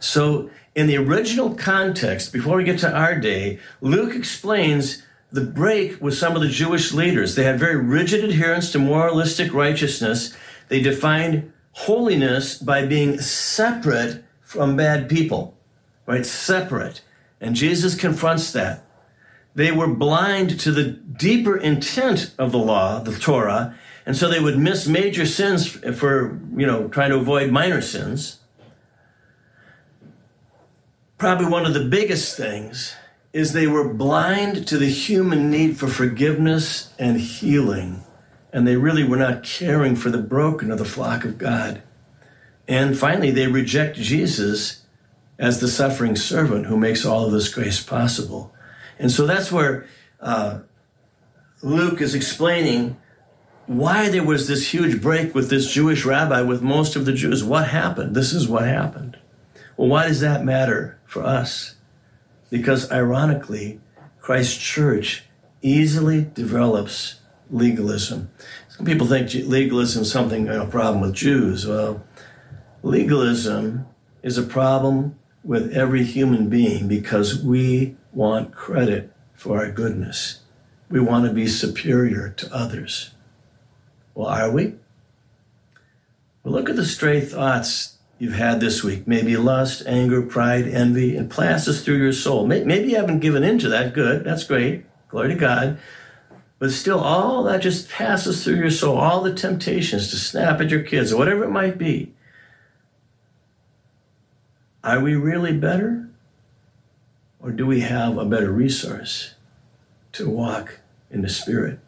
So, 0.00 0.50
in 0.74 0.86
the 0.86 0.96
original 0.96 1.54
context, 1.54 2.32
before 2.32 2.56
we 2.56 2.64
get 2.64 2.78
to 2.78 2.96
our 2.96 3.20
day, 3.20 3.58
Luke 3.82 4.14
explains 4.14 5.02
the 5.30 5.42
break 5.42 6.00
with 6.00 6.16
some 6.16 6.36
of 6.36 6.40
the 6.40 6.48
Jewish 6.48 6.92
leaders. 6.92 7.34
They 7.34 7.44
had 7.44 7.58
very 7.58 7.76
rigid 7.76 8.24
adherence 8.24 8.72
to 8.72 8.78
moralistic 8.78 9.52
righteousness. 9.52 10.34
They 10.68 10.80
defined 10.80 11.52
holiness 11.72 12.56
by 12.56 12.86
being 12.86 13.20
separate 13.20 14.24
from 14.40 14.74
bad 14.74 15.10
people, 15.10 15.54
right? 16.06 16.24
Separate. 16.24 17.02
And 17.42 17.54
Jesus 17.54 17.94
confronts 17.94 18.52
that. 18.52 18.86
They 19.54 19.72
were 19.72 19.88
blind 19.88 20.60
to 20.60 20.70
the 20.70 20.84
deeper 20.84 21.56
intent 21.56 22.34
of 22.38 22.52
the 22.52 22.58
law, 22.58 23.00
the 23.00 23.18
Torah, 23.18 23.74
and 24.06 24.16
so 24.16 24.28
they 24.28 24.40
would 24.40 24.58
miss 24.58 24.86
major 24.86 25.26
sins 25.26 25.66
for, 25.68 26.40
you 26.56 26.66
know, 26.66 26.88
trying 26.88 27.10
to 27.10 27.16
avoid 27.16 27.50
minor 27.50 27.80
sins. 27.80 28.38
Probably 31.18 31.46
one 31.46 31.66
of 31.66 31.74
the 31.74 31.84
biggest 31.84 32.36
things 32.36 32.94
is 33.32 33.52
they 33.52 33.66
were 33.66 33.92
blind 33.92 34.66
to 34.68 34.78
the 34.78 34.88
human 34.88 35.50
need 35.50 35.76
for 35.76 35.86
forgiveness 35.86 36.92
and 36.98 37.20
healing, 37.20 38.02
and 38.52 38.66
they 38.66 38.76
really 38.76 39.04
were 39.04 39.16
not 39.16 39.44
caring 39.44 39.94
for 39.94 40.10
the 40.10 40.18
broken 40.18 40.70
of 40.70 40.78
the 40.78 40.84
flock 40.84 41.24
of 41.24 41.38
God. 41.38 41.82
And 42.66 42.98
finally, 42.98 43.30
they 43.30 43.46
reject 43.46 43.96
Jesus 43.96 44.84
as 45.38 45.60
the 45.60 45.68
suffering 45.68 46.16
servant 46.16 46.66
who 46.66 46.76
makes 46.76 47.04
all 47.04 47.26
of 47.26 47.32
this 47.32 47.52
grace 47.52 47.82
possible. 47.82 48.54
And 49.00 49.10
so 49.10 49.26
that's 49.26 49.50
where 49.50 49.86
uh, 50.20 50.60
Luke 51.62 52.02
is 52.02 52.14
explaining 52.14 52.98
why 53.66 54.10
there 54.10 54.22
was 54.22 54.46
this 54.46 54.74
huge 54.74 55.00
break 55.00 55.34
with 55.34 55.48
this 55.48 55.72
Jewish 55.72 56.04
rabbi 56.04 56.42
with 56.42 56.60
most 56.60 56.96
of 56.96 57.06
the 57.06 57.12
Jews. 57.12 57.42
What 57.42 57.68
happened? 57.68 58.14
This 58.14 58.34
is 58.34 58.46
what 58.46 58.64
happened. 58.64 59.18
Well, 59.76 59.88
why 59.88 60.06
does 60.08 60.20
that 60.20 60.44
matter 60.44 61.00
for 61.06 61.24
us? 61.24 61.76
Because 62.50 62.92
ironically, 62.92 63.80
Christ's 64.20 64.58
church 64.58 65.24
easily 65.62 66.30
develops 66.34 67.20
legalism. 67.48 68.30
Some 68.68 68.84
people 68.84 69.06
think 69.06 69.32
legalism 69.32 70.02
is 70.02 70.12
something 70.12 70.46
a 70.46 70.66
problem 70.66 71.00
with 71.00 71.14
Jews. 71.14 71.66
Well, 71.66 72.04
legalism 72.82 73.86
is 74.22 74.36
a 74.36 74.42
problem 74.42 75.18
with 75.42 75.72
every 75.72 76.04
human 76.04 76.50
being 76.50 76.86
because 76.86 77.42
we 77.42 77.96
want 78.12 78.52
credit 78.52 79.12
for 79.34 79.58
our 79.58 79.70
goodness. 79.70 80.40
We 80.88 81.00
want 81.00 81.26
to 81.26 81.32
be 81.32 81.46
superior 81.46 82.30
to 82.30 82.54
others. 82.54 83.10
Well, 84.14 84.28
are 84.28 84.50
we? 84.50 84.74
Well, 86.42 86.54
look 86.54 86.68
at 86.68 86.76
the 86.76 86.84
stray 86.84 87.20
thoughts 87.20 87.98
you've 88.18 88.34
had 88.34 88.60
this 88.60 88.82
week. 88.82 89.06
Maybe 89.06 89.36
lust, 89.36 89.82
anger, 89.86 90.22
pride, 90.22 90.66
envy, 90.66 91.16
and 91.16 91.30
passes 91.30 91.84
through 91.84 91.98
your 91.98 92.12
soul. 92.12 92.46
Maybe 92.46 92.90
you 92.90 92.96
haven't 92.96 93.20
given 93.20 93.42
in 93.44 93.58
to 93.60 93.68
that. 93.68 93.94
Good. 93.94 94.24
That's 94.24 94.44
great. 94.44 94.84
Glory 95.08 95.28
to 95.28 95.34
God. 95.34 95.78
But 96.58 96.72
still, 96.72 97.00
all 97.00 97.44
that 97.44 97.62
just 97.62 97.88
passes 97.88 98.44
through 98.44 98.56
your 98.56 98.70
soul. 98.70 98.98
All 98.98 99.22
the 99.22 99.34
temptations 99.34 100.10
to 100.10 100.16
snap 100.16 100.60
at 100.60 100.68
your 100.68 100.82
kids 100.82 101.12
or 101.12 101.16
whatever 101.16 101.44
it 101.44 101.50
might 101.50 101.78
be. 101.78 102.12
Are 104.84 105.00
we 105.00 105.14
really 105.14 105.56
better? 105.56 106.09
Or 107.42 107.50
do 107.50 107.66
we 107.66 107.80
have 107.80 108.18
a 108.18 108.24
better 108.24 108.52
resource 108.52 109.34
to 110.12 110.28
walk 110.28 110.80
in 111.10 111.22
the 111.22 111.28
Spirit? 111.28 111.78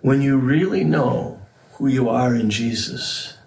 When 0.00 0.20
you 0.20 0.36
really 0.36 0.84
know 0.84 1.40
who 1.74 1.86
you 1.86 2.08
are 2.08 2.34
in 2.34 2.50
Jesus, 2.50 3.38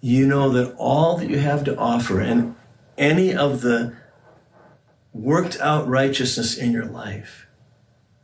you 0.00 0.26
know 0.26 0.48
that 0.50 0.74
all 0.76 1.18
that 1.18 1.28
you 1.28 1.38
have 1.38 1.64
to 1.64 1.76
offer 1.76 2.20
and 2.20 2.54
any 2.96 3.34
of 3.34 3.60
the 3.60 3.94
worked 5.12 5.58
out 5.60 5.86
righteousness 5.88 6.56
in 6.56 6.72
your 6.72 6.84
life 6.84 7.46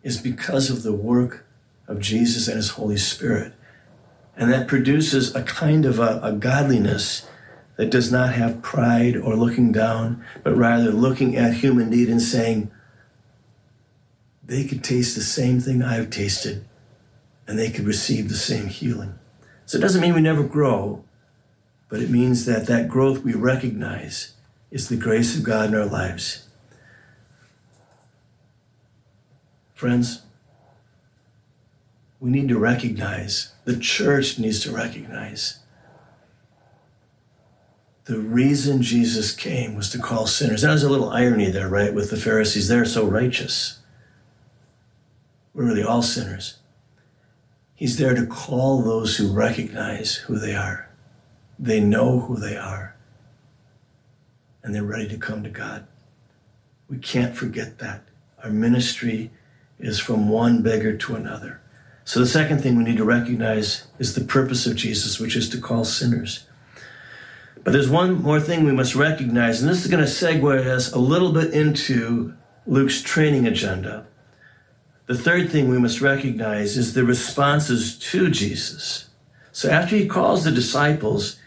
is 0.03 0.19
because 0.19 0.71
of 0.71 0.83
the 0.83 0.93
work 0.93 1.47
of 1.87 2.01
Jesus 2.01 2.49
and 2.49 2.57
His 2.57 2.71
Holy 2.71 2.97
Spirit. 2.97 3.53
And 4.37 4.51
that 4.51 4.69
produces 4.69 5.35
a 5.35 5.43
kind 5.43 5.85
of 5.85 5.99
a, 5.99 6.21
a 6.23 6.33
godliness 6.33 7.29
that 7.83 7.91
does 7.91 8.13
not 8.13 8.33
have 8.33 8.63
pride 8.63 9.17
or 9.17 9.35
looking 9.35 9.73
down, 9.73 10.25
but 10.45 10.57
rather 10.57 10.93
looking 10.93 11.37
at 11.37 11.55
human 11.55 11.91
need 11.91 12.09
and 12.09 12.23
saying, 12.23 12.71
they 14.45 14.63
could 14.63 14.85
taste 14.85 15.17
the 15.17 15.21
same 15.21 15.59
thing 15.59 15.83
I've 15.83 16.09
tasted 16.09 16.65
and 17.45 17.59
they 17.59 17.73
could 17.73 17.85
receive 17.85 18.29
the 18.29 18.37
same 18.37 18.69
healing. 18.69 19.19
So 19.67 19.79
it 19.79 19.81
doesn't 19.81 20.01
mean 20.01 20.15
we 20.15 20.21
never 20.21 20.45
grow, 20.45 21.03
but 21.89 22.01
it 22.01 22.09
means 22.09 22.45
that 22.45 22.69
that 22.69 22.87
growth 22.87 23.25
we 23.25 23.35
recognize 23.35 24.35
is 24.71 24.89
the 24.89 24.97
grace 24.97 25.37
of 25.37 25.43
God 25.43 25.71
in 25.71 25.75
our 25.75 25.85
lives. 25.85 26.49
Friends, 29.75 30.23
we 32.21 32.31
need 32.31 32.47
to 32.47 32.61
recognize, 32.61 33.55
the 33.65 33.77
church 33.77 34.39
needs 34.39 34.61
to 34.61 34.71
recognize 34.71 35.59
the 38.05 38.19
reason 38.19 38.83
Jesus 38.83 39.33
came 39.33 39.77
was 39.77 39.89
to 39.91 39.99
call 39.99 40.27
sinners. 40.27 40.63
Now, 40.63 40.71
there's 40.71 40.83
a 40.83 40.91
little 40.91 41.11
irony 41.11 41.51
there, 41.51 41.69
right, 41.69 41.95
with 41.95 42.11
the 42.11 42.17
Pharisees. 42.17 42.69
They're 42.69 42.85
so 42.85 43.07
righteous. 43.07 43.79
We're 45.55 45.67
really 45.67 45.85
all 45.85 46.03
sinners. 46.03 46.57
He's 47.75 47.99
there 47.99 48.15
to 48.15 48.27
call 48.27 48.83
those 48.83 49.17
who 49.17 49.33
recognize 49.33 50.17
who 50.17 50.39
they 50.39 50.55
are. 50.55 50.91
They 51.59 51.81
know 51.81 52.21
who 52.21 52.37
they 52.37 52.57
are. 52.57 52.97
And 54.63 54.75
they're 54.75 54.83
ready 54.83 55.09
to 55.09 55.17
come 55.17 55.43
to 55.45 55.51
God. 55.51 55.87
We 56.89 56.99
can't 56.99 57.37
forget 57.37 57.79
that. 57.79 58.03
Our 58.43 58.51
ministry 58.51 59.31
is 59.79 59.99
from 59.99 60.29
one 60.29 60.63
beggar 60.63 60.97
to 60.97 61.15
another. 61.15 61.61
So, 62.05 62.19
the 62.19 62.27
second 62.27 62.61
thing 62.63 62.77
we 62.77 62.85
need 62.85 62.97
to 62.97 63.05
recognize 63.05 63.87
is 63.99 64.15
the 64.15 64.25
purpose 64.25 64.67
of 64.67 64.75
Jesus, 64.75 65.21
which 65.21 65.37
is 65.37 65.49
to 65.51 65.61
call 65.61 65.85
sinners. 65.85 66.47
But 67.65 67.73
there's 67.73 67.89
one 67.89 68.23
more 68.23 68.41
thing 68.41 68.65
we 68.65 68.73
must 68.73 68.95
recognize, 68.95 69.61
and 69.61 69.71
this 69.71 69.85
is 69.85 69.91
going 69.91 70.05
to 70.05 70.11
segue 70.11 70.67
us 70.67 70.93
a 70.93 70.99
little 70.99 71.33
bit 71.33 71.53
into 71.53 72.35
Luke's 72.67 73.01
training 73.01 73.47
agenda. 73.47 74.07
The 75.07 75.15
third 75.17 75.51
thing 75.51 75.69
we 75.69 75.79
must 75.79 76.01
recognize 76.01 76.77
is 76.77 76.95
the 76.95 77.05
responses 77.05 77.99
to 77.99 78.31
Jesus. 78.31 79.11
So 79.53 79.69
after 79.69 79.97
he 79.97 80.07
calls 80.09 80.45
the 80.45 80.51
disciples, 80.51 81.39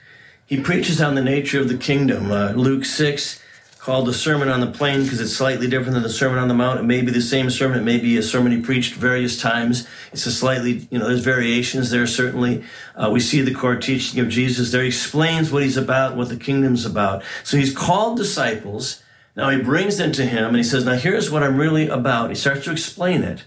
he 0.45 0.59
preaches 0.59 1.01
on 1.01 1.15
the 1.15 1.23
nature 1.23 1.59
of 1.59 1.69
the 1.69 1.77
kingdom. 1.77 2.31
Uh, 2.31 2.51
Luke 2.51 2.85
6 2.85 3.41
called 3.85 4.07
the 4.07 4.13
Sermon 4.13 4.49
on 4.49 4.61
the 4.61 4.71
Plain 4.71 5.03
because 5.03 5.21
it's 5.21 5.35
slightly 5.35 5.67
different 5.67 5.93
than 5.93 6.01
the 6.01 6.09
Sermon 6.09 6.39
on 6.39 6.47
the 6.47 6.55
Mount. 6.55 6.79
It 6.79 6.83
may 6.85 7.03
be 7.03 7.11
the 7.11 7.21
same 7.21 7.51
sermon, 7.51 7.77
it 7.77 7.83
may 7.83 7.99
be 7.99 8.17
a 8.17 8.23
sermon 8.23 8.51
he 8.51 8.59
preached 8.59 8.95
various 8.95 9.39
times. 9.39 9.87
It's 10.11 10.25
a 10.25 10.31
slightly, 10.31 10.87
you 10.89 10.97
know, 10.97 11.07
there's 11.07 11.23
variations 11.23 11.91
there 11.91 12.07
certainly. 12.07 12.63
Uh, 12.95 13.11
we 13.13 13.19
see 13.19 13.41
the 13.41 13.53
core 13.53 13.75
teaching 13.75 14.19
of 14.19 14.27
Jesus 14.27 14.71
there. 14.71 14.81
He 14.81 14.87
explains 14.87 15.51
what 15.51 15.61
he's 15.61 15.77
about, 15.77 16.17
what 16.17 16.29
the 16.29 16.35
kingdom's 16.35 16.83
about. 16.83 17.21
So 17.43 17.57
he's 17.57 17.75
called 17.75 18.17
disciples. 18.17 19.03
Now 19.35 19.51
he 19.51 19.61
brings 19.61 19.97
them 19.97 20.11
to 20.13 20.25
him 20.25 20.47
and 20.47 20.57
he 20.57 20.63
says, 20.63 20.83
Now 20.83 20.95
here's 20.95 21.29
what 21.29 21.43
I'm 21.43 21.57
really 21.57 21.87
about. 21.87 22.31
He 22.31 22.35
starts 22.35 22.63
to 22.63 22.71
explain 22.71 23.21
it. 23.21 23.45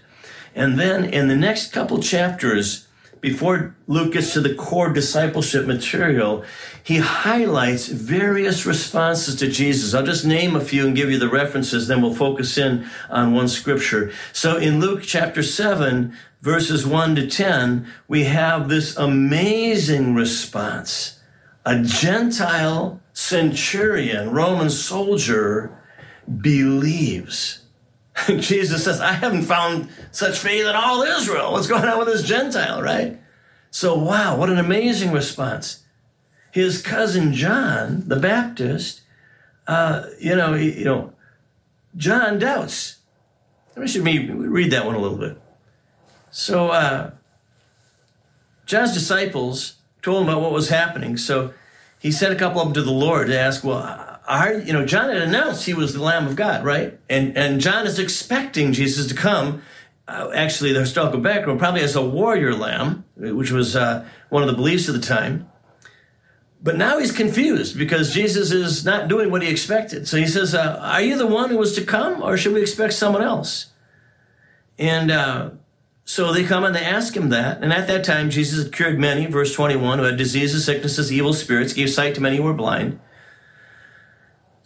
And 0.55 0.79
then 0.79 1.03
in 1.03 1.27
the 1.27 1.35
next 1.35 1.73
couple 1.73 2.01
chapters, 2.01 2.87
before 3.21 3.75
Luke 3.87 4.13
gets 4.13 4.33
to 4.33 4.41
the 4.41 4.55
core 4.55 4.91
discipleship 4.91 5.65
material, 5.65 6.43
he 6.83 6.97
highlights 6.97 7.87
various 7.87 8.65
responses 8.65 9.35
to 9.37 9.49
Jesus. 9.49 9.93
I'll 9.93 10.05
just 10.05 10.25
name 10.25 10.55
a 10.55 10.61
few 10.61 10.87
and 10.87 10.95
give 10.95 11.11
you 11.11 11.19
the 11.19 11.29
references, 11.29 11.87
then 11.87 12.01
we'll 12.01 12.13
focus 12.13 12.57
in 12.57 12.87
on 13.09 13.33
one 13.33 13.47
scripture. 13.47 14.11
So 14.31 14.57
in 14.57 14.79
Luke 14.79 15.01
chapter 15.03 15.43
7, 15.43 16.13
verses 16.41 16.85
1 16.85 17.15
to 17.15 17.27
10, 17.27 17.87
we 18.07 18.23
have 18.25 18.69
this 18.69 18.95
amazing 18.95 20.15
response. 20.15 21.19
A 21.65 21.81
Gentile 21.81 23.01
centurion, 23.13 24.31
Roman 24.31 24.69
soldier, 24.69 25.77
believes. 26.41 27.58
Jesus 28.39 28.83
says, 28.83 29.01
I 29.01 29.13
haven't 29.13 29.43
found 29.43 29.89
such 30.11 30.39
faith 30.39 30.65
in 30.65 30.75
all 30.75 31.03
Israel. 31.03 31.51
What's 31.51 31.67
going 31.67 31.85
on 31.85 31.99
with 31.99 32.07
this 32.07 32.23
Gentile, 32.23 32.81
right? 32.81 33.19
So, 33.71 33.95
wow, 33.95 34.37
what 34.37 34.49
an 34.49 34.57
amazing 34.57 35.11
response. 35.11 35.83
His 36.51 36.81
cousin 36.81 37.33
John, 37.33 38.03
the 38.07 38.15
Baptist, 38.15 39.01
uh, 39.67 40.05
you 40.19 40.35
know, 40.35 40.55
you 40.55 40.85
know, 40.85 41.13
John 41.95 42.39
doubts. 42.39 42.97
Let 43.75 43.83
me 43.83 43.87
should 43.87 44.03
read 44.03 44.71
that 44.71 44.85
one 44.85 44.95
a 44.95 44.99
little 44.99 45.17
bit. 45.17 45.39
So, 46.31 46.69
uh, 46.69 47.11
John's 48.65 48.93
disciples 48.93 49.75
told 50.01 50.23
him 50.23 50.29
about 50.29 50.41
what 50.41 50.51
was 50.51 50.69
happening. 50.69 51.17
So 51.17 51.53
he 51.99 52.11
sent 52.11 52.33
a 52.33 52.35
couple 52.35 52.61
of 52.61 52.67
them 52.67 52.73
to 52.75 52.83
the 52.83 52.91
Lord 52.91 53.27
to 53.27 53.39
ask, 53.39 53.63
well, 53.63 53.81
you 54.65 54.73
know, 54.73 54.85
John 54.85 55.09
had 55.09 55.21
announced 55.21 55.65
he 55.65 55.73
was 55.73 55.93
the 55.93 56.03
Lamb 56.03 56.27
of 56.27 56.35
God, 56.35 56.63
right? 56.63 56.99
And, 57.09 57.35
and 57.35 57.59
John 57.59 57.87
is 57.87 57.97
expecting 57.97 58.73
Jesus 58.73 59.07
to 59.07 59.15
come. 59.15 59.63
Uh, 60.07 60.31
actually, 60.33 60.71
the 60.71 60.81
historical 60.81 61.19
background 61.19 61.59
probably 61.59 61.81
as 61.81 61.95
a 61.95 62.05
warrior 62.05 62.53
lamb, 62.53 63.05
which 63.15 63.51
was 63.51 63.75
uh, 63.75 64.05
one 64.29 64.43
of 64.43 64.49
the 64.49 64.55
beliefs 64.55 64.87
of 64.87 64.93
the 64.93 65.01
time. 65.01 65.49
But 66.61 66.77
now 66.77 66.99
he's 66.99 67.11
confused 67.11 67.77
because 67.77 68.13
Jesus 68.13 68.51
is 68.51 68.85
not 68.85 69.07
doing 69.07 69.31
what 69.31 69.41
he 69.41 69.49
expected. 69.49 70.07
So 70.07 70.17
he 70.17 70.27
says, 70.27 70.53
uh, 70.53 70.79
Are 70.81 71.01
you 71.01 71.17
the 71.17 71.27
one 71.27 71.49
who 71.49 71.57
was 71.57 71.73
to 71.75 71.83
come, 71.83 72.21
or 72.21 72.37
should 72.37 72.53
we 72.53 72.61
expect 72.61 72.93
someone 72.93 73.21
else? 73.21 73.67
And 74.77 75.09
uh, 75.09 75.51
So 76.03 76.33
they 76.33 76.43
come 76.43 76.63
and 76.63 76.75
they 76.75 76.83
ask 76.83 77.15
him 77.15 77.29
that. 77.29 77.63
And 77.63 77.71
at 77.71 77.87
that 77.87 78.03
time, 78.03 78.29
Jesus 78.29 78.63
had 78.63 78.73
cured 78.73 78.99
many, 78.99 79.27
verse 79.27 79.53
21, 79.53 79.99
who 79.99 80.05
had 80.05 80.17
diseases, 80.17 80.65
sicknesses, 80.65 81.13
evil 81.13 81.33
spirits, 81.33 81.73
gave 81.73 81.91
sight 81.91 82.15
to 82.15 82.21
many 82.21 82.37
who 82.37 82.43
were 82.43 82.53
blind. 82.53 82.99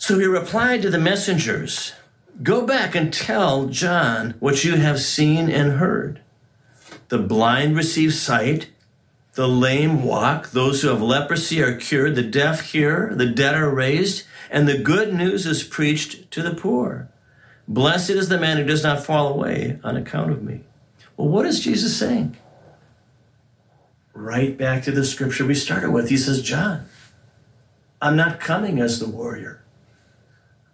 So 0.03 0.19
he 0.19 0.25
replied 0.25 0.81
to 0.81 0.89
the 0.89 0.97
messengers 0.97 1.93
Go 2.41 2.67
back 2.67 2.93
and 2.93 3.13
tell 3.13 3.67
John 3.67 4.35
what 4.41 4.65
you 4.65 4.75
have 4.75 4.99
seen 4.99 5.49
and 5.49 5.79
heard. 5.79 6.19
The 7.07 7.19
blind 7.19 7.77
receive 7.77 8.13
sight, 8.13 8.67
the 9.35 9.47
lame 9.47 10.03
walk, 10.03 10.49
those 10.49 10.81
who 10.81 10.89
have 10.89 11.01
leprosy 11.01 11.61
are 11.61 11.77
cured, 11.77 12.15
the 12.15 12.21
deaf 12.21 12.71
hear, 12.71 13.13
the 13.15 13.27
dead 13.27 13.55
are 13.55 13.69
raised, 13.69 14.25
and 14.51 14.67
the 14.67 14.77
good 14.77 15.13
news 15.13 15.45
is 15.45 15.63
preached 15.63 16.29
to 16.31 16.41
the 16.41 16.53
poor. 16.53 17.07
Blessed 17.65 18.09
is 18.09 18.27
the 18.27 18.37
man 18.37 18.57
who 18.57 18.65
does 18.65 18.83
not 18.83 19.05
fall 19.05 19.29
away 19.29 19.79
on 19.85 19.95
account 19.95 20.31
of 20.31 20.43
me. 20.43 20.65
Well, 21.15 21.29
what 21.29 21.45
is 21.45 21.61
Jesus 21.61 21.95
saying? 21.95 22.35
Right 24.13 24.57
back 24.57 24.83
to 24.83 24.91
the 24.91 25.05
scripture 25.05 25.45
we 25.45 25.55
started 25.55 25.91
with. 25.91 26.09
He 26.09 26.17
says, 26.17 26.41
John, 26.41 26.89
I'm 28.01 28.17
not 28.17 28.41
coming 28.41 28.81
as 28.81 28.99
the 28.99 29.07
warrior. 29.07 29.62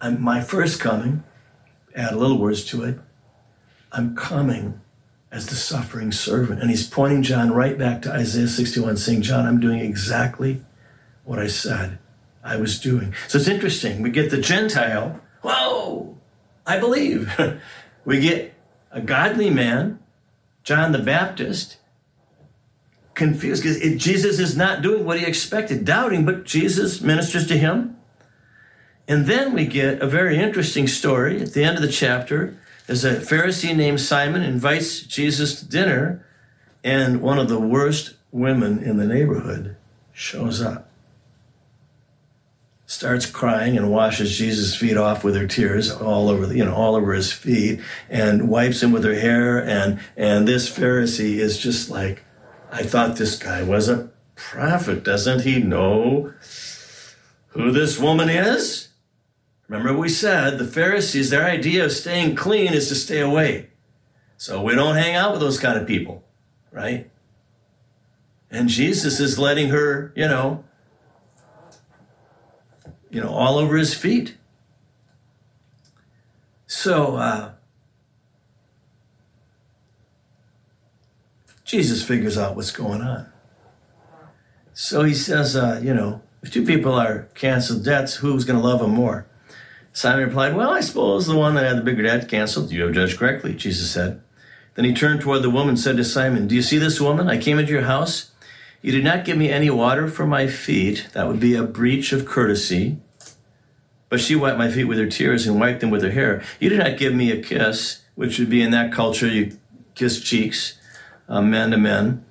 I'm 0.01 0.21
my 0.21 0.41
first 0.41 0.79
coming, 0.79 1.23
add 1.95 2.13
a 2.13 2.17
little 2.17 2.37
words 2.37 2.63
to 2.65 2.83
it. 2.83 2.99
I'm 3.91 4.15
coming 4.15 4.81
as 5.31 5.47
the 5.47 5.55
suffering 5.55 6.11
servant. 6.11 6.61
And 6.61 6.69
he's 6.69 6.87
pointing 6.87 7.23
John 7.23 7.51
right 7.51 7.77
back 7.77 8.01
to 8.03 8.11
Isaiah 8.11 8.47
61, 8.47 8.97
saying, 8.97 9.21
John, 9.21 9.45
I'm 9.45 9.59
doing 9.59 9.79
exactly 9.79 10.61
what 11.23 11.39
I 11.39 11.47
said 11.47 11.99
I 12.43 12.55
was 12.57 12.79
doing. 12.79 13.13
So 13.27 13.37
it's 13.37 13.47
interesting. 13.47 14.01
We 14.01 14.09
get 14.09 14.31
the 14.31 14.41
Gentile, 14.41 15.19
whoa, 15.41 16.17
I 16.65 16.79
believe. 16.79 17.31
we 18.05 18.19
get 18.19 18.53
a 18.91 19.01
godly 19.01 19.49
man 19.49 19.99
John 20.63 20.91
the 20.91 20.99
Baptist, 20.99 21.77
confused 23.15 23.63
because 23.63 23.79
Jesus 24.01 24.39
is 24.39 24.55
not 24.55 24.81
doing 24.81 25.03
what 25.03 25.19
he 25.19 25.25
expected, 25.25 25.83
doubting, 25.83 26.25
but 26.25 26.43
Jesus 26.43 27.01
ministers 27.01 27.47
to 27.47 27.57
him. 27.57 27.97
And 29.09 29.25
then 29.25 29.53
we 29.53 29.65
get 29.65 30.01
a 30.01 30.07
very 30.07 30.37
interesting 30.37 30.87
story 30.87 31.41
at 31.41 31.53
the 31.53 31.63
end 31.63 31.75
of 31.75 31.81
the 31.81 31.91
chapter. 31.91 32.55
There's 32.85 33.03
a 33.03 33.15
Pharisee 33.15 33.75
named 33.75 33.99
Simon 33.99 34.43
invites 34.43 35.01
Jesus 35.01 35.59
to 35.59 35.67
dinner, 35.67 36.25
and 36.83 37.19
one 37.21 37.39
of 37.39 37.49
the 37.49 37.59
worst 37.59 38.13
women 38.31 38.77
in 38.77 38.97
the 38.97 39.07
neighborhood 39.07 39.75
shows 40.13 40.61
up 40.61 40.89
starts 42.85 43.27
crying 43.27 43.77
and 43.77 43.91
washes 43.91 44.35
Jesus' 44.35 44.75
feet 44.75 44.97
off 44.97 45.23
with 45.23 45.35
her 45.35 45.45
tears 45.45 45.91
all 45.91 46.27
over, 46.27 46.51
you 46.51 46.65
know, 46.65 46.73
all 46.73 46.95
over 46.95 47.13
his 47.13 47.31
feet 47.31 47.79
and 48.09 48.49
wipes 48.49 48.81
him 48.81 48.91
with 48.91 49.03
her 49.03 49.13
hair. 49.13 49.63
And, 49.63 49.99
and 50.17 50.47
this 50.47 50.67
Pharisee 50.67 51.37
is 51.37 51.59
just 51.59 51.91
like, 51.91 52.23
I 52.71 52.81
thought 52.81 53.17
this 53.17 53.37
guy 53.37 53.61
was 53.61 53.89
a 53.89 54.09
prophet. 54.35 55.03
Doesn't 55.03 55.41
he 55.41 55.61
know 55.61 56.33
who 57.49 57.71
this 57.71 57.99
woman 57.99 58.27
is? 58.27 58.88
Remember 59.69 59.93
we 59.93 60.09
said 60.09 60.57
the 60.57 60.65
Pharisees, 60.65 61.29
their 61.29 61.45
idea 61.45 61.85
of 61.85 61.91
staying 61.91 62.35
clean 62.35 62.73
is 62.73 62.89
to 62.89 62.95
stay 62.95 63.19
away. 63.19 63.69
So 64.35 64.61
we 64.63 64.73
don't 64.73 64.95
hang 64.95 65.15
out 65.15 65.31
with 65.31 65.41
those 65.41 65.59
kind 65.59 65.77
of 65.77 65.87
people, 65.87 66.23
right? 66.71 67.09
And 68.49 68.67
Jesus 68.67 69.19
is 69.19 69.37
letting 69.37 69.69
her, 69.69 70.11
you 70.15 70.27
know, 70.27 70.63
you 73.11 73.21
know, 73.21 73.29
all 73.29 73.59
over 73.59 73.77
his 73.77 73.93
feet. 73.93 74.37
So, 76.65 77.17
uh, 77.17 77.51
Jesus 81.63 82.03
figures 82.03 82.37
out 82.37 82.55
what's 82.55 82.71
going 82.71 83.01
on. 83.01 83.31
So 84.73 85.03
he 85.03 85.13
says, 85.13 85.55
uh, 85.55 85.79
you 85.83 85.93
know, 85.93 86.23
if 86.41 86.51
two 86.51 86.65
people 86.65 86.93
are 86.93 87.29
canceled 87.35 87.85
debts, 87.85 88.15
who's 88.15 88.45
going 88.45 88.59
to 88.59 88.65
love 88.65 88.79
them 88.79 88.91
more? 88.91 89.28
Simon 89.93 90.25
replied, 90.25 90.55
Well, 90.55 90.71
I 90.71 90.81
suppose 90.81 91.25
the 91.25 91.35
one 91.35 91.55
that 91.55 91.65
had 91.65 91.77
the 91.77 91.81
bigger 91.81 92.03
debt 92.03 92.29
canceled. 92.29 92.71
You 92.71 92.83
have 92.83 92.93
judged 92.93 93.17
correctly, 93.17 93.53
Jesus 93.53 93.91
said. 93.91 94.21
Then 94.75 94.85
he 94.85 94.93
turned 94.93 95.21
toward 95.21 95.41
the 95.41 95.49
woman 95.49 95.69
and 95.69 95.79
said 95.79 95.97
to 95.97 96.03
Simon, 96.03 96.47
Do 96.47 96.55
you 96.55 96.61
see 96.61 96.77
this 96.77 97.01
woman? 97.01 97.27
I 97.27 97.37
came 97.37 97.59
into 97.59 97.71
your 97.71 97.83
house. 97.83 98.31
You 98.81 98.91
did 98.91 99.03
not 99.03 99.25
give 99.25 99.37
me 99.37 99.49
any 99.49 99.69
water 99.69 100.07
for 100.07 100.25
my 100.25 100.47
feet. 100.47 101.09
That 101.13 101.27
would 101.27 101.39
be 101.39 101.55
a 101.55 101.63
breach 101.63 102.13
of 102.13 102.25
courtesy. 102.25 102.97
But 104.07 104.21
she 104.21 104.35
wiped 104.35 104.57
my 104.57 104.71
feet 104.71 104.85
with 104.85 104.97
her 104.97 105.07
tears 105.07 105.45
and 105.45 105.59
wiped 105.59 105.81
them 105.81 105.89
with 105.89 106.01
her 106.01 106.11
hair. 106.11 106.41
You 106.59 106.69
did 106.69 106.79
not 106.79 106.97
give 106.97 107.13
me 107.13 107.31
a 107.31 107.41
kiss, 107.41 108.01
which 108.15 108.39
would 108.39 108.49
be 108.49 108.61
in 108.61 108.71
that 108.71 108.91
culture, 108.91 109.27
you 109.27 109.57
kiss 109.95 110.21
cheeks, 110.21 110.79
uh, 111.27 111.41
men 111.41 111.71
to 111.71 111.77
men. 111.77 112.25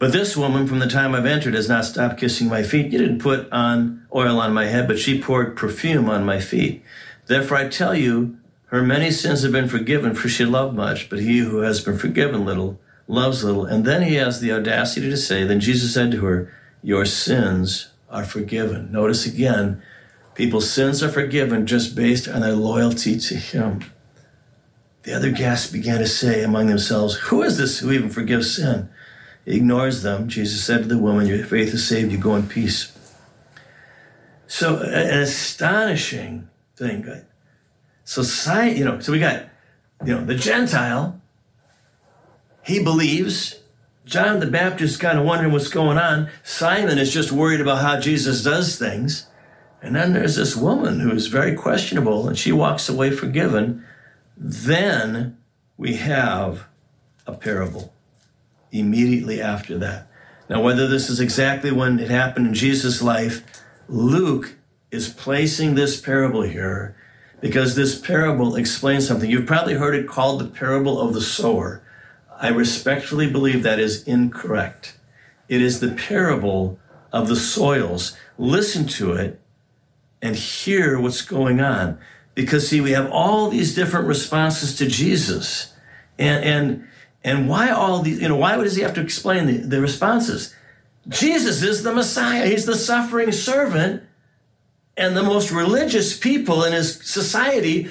But 0.00 0.12
this 0.12 0.34
woman, 0.34 0.66
from 0.66 0.78
the 0.78 0.86
time 0.86 1.14
I've 1.14 1.26
entered, 1.26 1.52
has 1.52 1.68
not 1.68 1.84
stopped 1.84 2.18
kissing 2.18 2.48
my 2.48 2.62
feet. 2.62 2.90
You 2.90 2.98
didn't 2.98 3.18
put 3.18 3.52
on 3.52 4.06
oil 4.14 4.40
on 4.40 4.54
my 4.54 4.64
head, 4.64 4.88
but 4.88 4.98
she 4.98 5.20
poured 5.20 5.58
perfume 5.58 6.08
on 6.08 6.24
my 6.24 6.40
feet. 6.40 6.82
Therefore, 7.26 7.58
I 7.58 7.68
tell 7.68 7.94
you, 7.94 8.38
her 8.68 8.82
many 8.82 9.10
sins 9.10 9.42
have 9.42 9.52
been 9.52 9.68
forgiven, 9.68 10.14
for 10.14 10.30
she 10.30 10.46
loved 10.46 10.74
much. 10.74 11.10
But 11.10 11.20
he 11.20 11.40
who 11.40 11.58
has 11.58 11.84
been 11.84 11.98
forgiven 11.98 12.46
little 12.46 12.80
loves 13.08 13.44
little. 13.44 13.66
And 13.66 13.84
then 13.84 14.00
he 14.00 14.14
has 14.14 14.40
the 14.40 14.52
audacity 14.52 15.10
to 15.10 15.18
say, 15.18 15.44
Then 15.44 15.60
Jesus 15.60 15.92
said 15.92 16.12
to 16.12 16.24
her, 16.24 16.50
Your 16.82 17.04
sins 17.04 17.90
are 18.08 18.24
forgiven. 18.24 18.90
Notice 18.90 19.26
again, 19.26 19.82
people's 20.34 20.70
sins 20.70 21.02
are 21.02 21.10
forgiven 21.10 21.66
just 21.66 21.94
based 21.94 22.26
on 22.26 22.40
their 22.40 22.54
loyalty 22.54 23.18
to 23.18 23.34
him. 23.34 23.84
The 25.02 25.12
other 25.12 25.30
guests 25.30 25.70
began 25.70 25.98
to 25.98 26.06
say 26.06 26.42
among 26.42 26.68
themselves, 26.68 27.16
Who 27.16 27.42
is 27.42 27.58
this 27.58 27.80
who 27.80 27.92
even 27.92 28.08
forgives 28.08 28.56
sin? 28.56 28.88
Ignores 29.46 30.02
them. 30.02 30.28
Jesus 30.28 30.62
said 30.64 30.82
to 30.82 30.88
the 30.88 30.98
woman, 30.98 31.26
Your 31.26 31.44
faith 31.44 31.72
has 31.72 31.86
saved 31.86 32.12
you. 32.12 32.18
Go 32.18 32.36
in 32.36 32.46
peace. 32.46 32.96
So, 34.46 34.78
an 34.78 35.20
astonishing 35.20 36.48
thing. 36.76 37.06
Society, 38.04 38.78
you 38.78 38.84
know, 38.84 38.98
so 39.00 39.12
we 39.12 39.20
got, 39.20 39.44
you 40.04 40.14
know, 40.14 40.24
the 40.24 40.34
Gentile 40.34 41.20
he 42.62 42.82
believes. 42.82 43.60
John 44.04 44.40
the 44.40 44.46
Baptist 44.46 45.00
kind 45.00 45.18
of 45.18 45.24
wondering 45.24 45.52
what's 45.52 45.68
going 45.68 45.98
on. 45.98 46.28
Simon 46.42 46.98
is 46.98 47.12
just 47.12 47.30
worried 47.30 47.60
about 47.60 47.78
how 47.78 48.00
Jesus 48.00 48.42
does 48.42 48.78
things. 48.78 49.26
And 49.82 49.94
then 49.94 50.12
there's 50.12 50.36
this 50.36 50.56
woman 50.56 51.00
who 51.00 51.12
is 51.12 51.28
very 51.28 51.54
questionable 51.54 52.28
and 52.28 52.36
she 52.36 52.52
walks 52.52 52.88
away 52.88 53.10
forgiven. 53.10 53.84
Then 54.36 55.38
we 55.76 55.94
have 55.94 56.64
a 57.26 57.32
parable 57.32 57.92
immediately 58.72 59.40
after 59.40 59.78
that. 59.78 60.06
Now, 60.48 60.62
whether 60.62 60.86
this 60.88 61.08
is 61.08 61.20
exactly 61.20 61.70
when 61.70 61.98
it 61.98 62.10
happened 62.10 62.48
in 62.48 62.54
Jesus' 62.54 63.02
life, 63.02 63.44
Luke 63.88 64.56
is 64.90 65.08
placing 65.08 65.74
this 65.74 66.00
parable 66.00 66.42
here 66.42 66.96
because 67.40 67.74
this 67.74 67.98
parable 67.98 68.56
explains 68.56 69.06
something. 69.06 69.30
You've 69.30 69.46
probably 69.46 69.74
heard 69.74 69.94
it 69.94 70.08
called 70.08 70.40
the 70.40 70.46
parable 70.46 71.00
of 71.00 71.14
the 71.14 71.20
sower. 71.20 71.82
I 72.40 72.48
respectfully 72.48 73.30
believe 73.30 73.62
that 73.62 73.78
is 73.78 74.02
incorrect. 74.04 74.96
It 75.48 75.62
is 75.62 75.80
the 75.80 75.92
parable 75.92 76.78
of 77.12 77.28
the 77.28 77.36
soils. 77.36 78.16
Listen 78.38 78.86
to 78.88 79.12
it 79.12 79.40
and 80.22 80.36
hear 80.36 80.98
what's 81.00 81.22
going 81.22 81.60
on. 81.60 81.98
Because 82.34 82.68
see, 82.68 82.80
we 82.80 82.92
have 82.92 83.10
all 83.10 83.50
these 83.50 83.74
different 83.74 84.06
responses 84.06 84.76
to 84.76 84.86
Jesus. 84.86 85.72
And 86.18 86.44
and 86.44 86.88
and 87.22 87.48
why 87.48 87.70
all 87.70 88.00
these, 88.00 88.20
you 88.20 88.28
know, 88.28 88.36
why 88.36 88.56
does 88.56 88.76
he 88.76 88.82
have 88.82 88.94
to 88.94 89.02
explain 89.02 89.46
the, 89.46 89.56
the 89.58 89.80
responses? 89.80 90.54
Jesus 91.08 91.62
is 91.62 91.82
the 91.82 91.92
Messiah. 91.92 92.46
He's 92.46 92.66
the 92.66 92.76
suffering 92.76 93.32
servant. 93.32 94.02
And 94.96 95.16
the 95.16 95.22
most 95.22 95.50
religious 95.50 96.18
people 96.18 96.64
in 96.64 96.72
his 96.72 96.96
society 96.96 97.90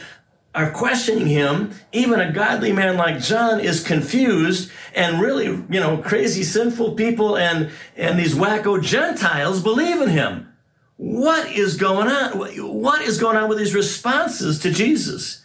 are 0.53 0.71
questioning 0.71 1.27
him. 1.27 1.71
Even 1.91 2.19
a 2.19 2.31
godly 2.31 2.71
man 2.71 2.97
like 2.97 3.19
John 3.19 3.59
is 3.59 3.83
confused, 3.83 4.71
and 4.95 5.21
really, 5.21 5.45
you 5.45 5.79
know, 5.79 5.97
crazy, 5.97 6.43
sinful 6.43 6.93
people 6.93 7.37
and, 7.37 7.71
and 7.95 8.19
these 8.19 8.35
wacko 8.35 8.81
Gentiles 8.81 9.61
believe 9.61 10.01
in 10.01 10.09
him. 10.09 10.51
What 10.97 11.49
is 11.51 11.77
going 11.77 12.09
on? 12.09 12.37
What 12.37 13.01
is 13.03 13.19
going 13.19 13.37
on 13.37 13.47
with 13.47 13.57
these 13.57 13.73
responses 13.73 14.59
to 14.59 14.71
Jesus? 14.71 15.43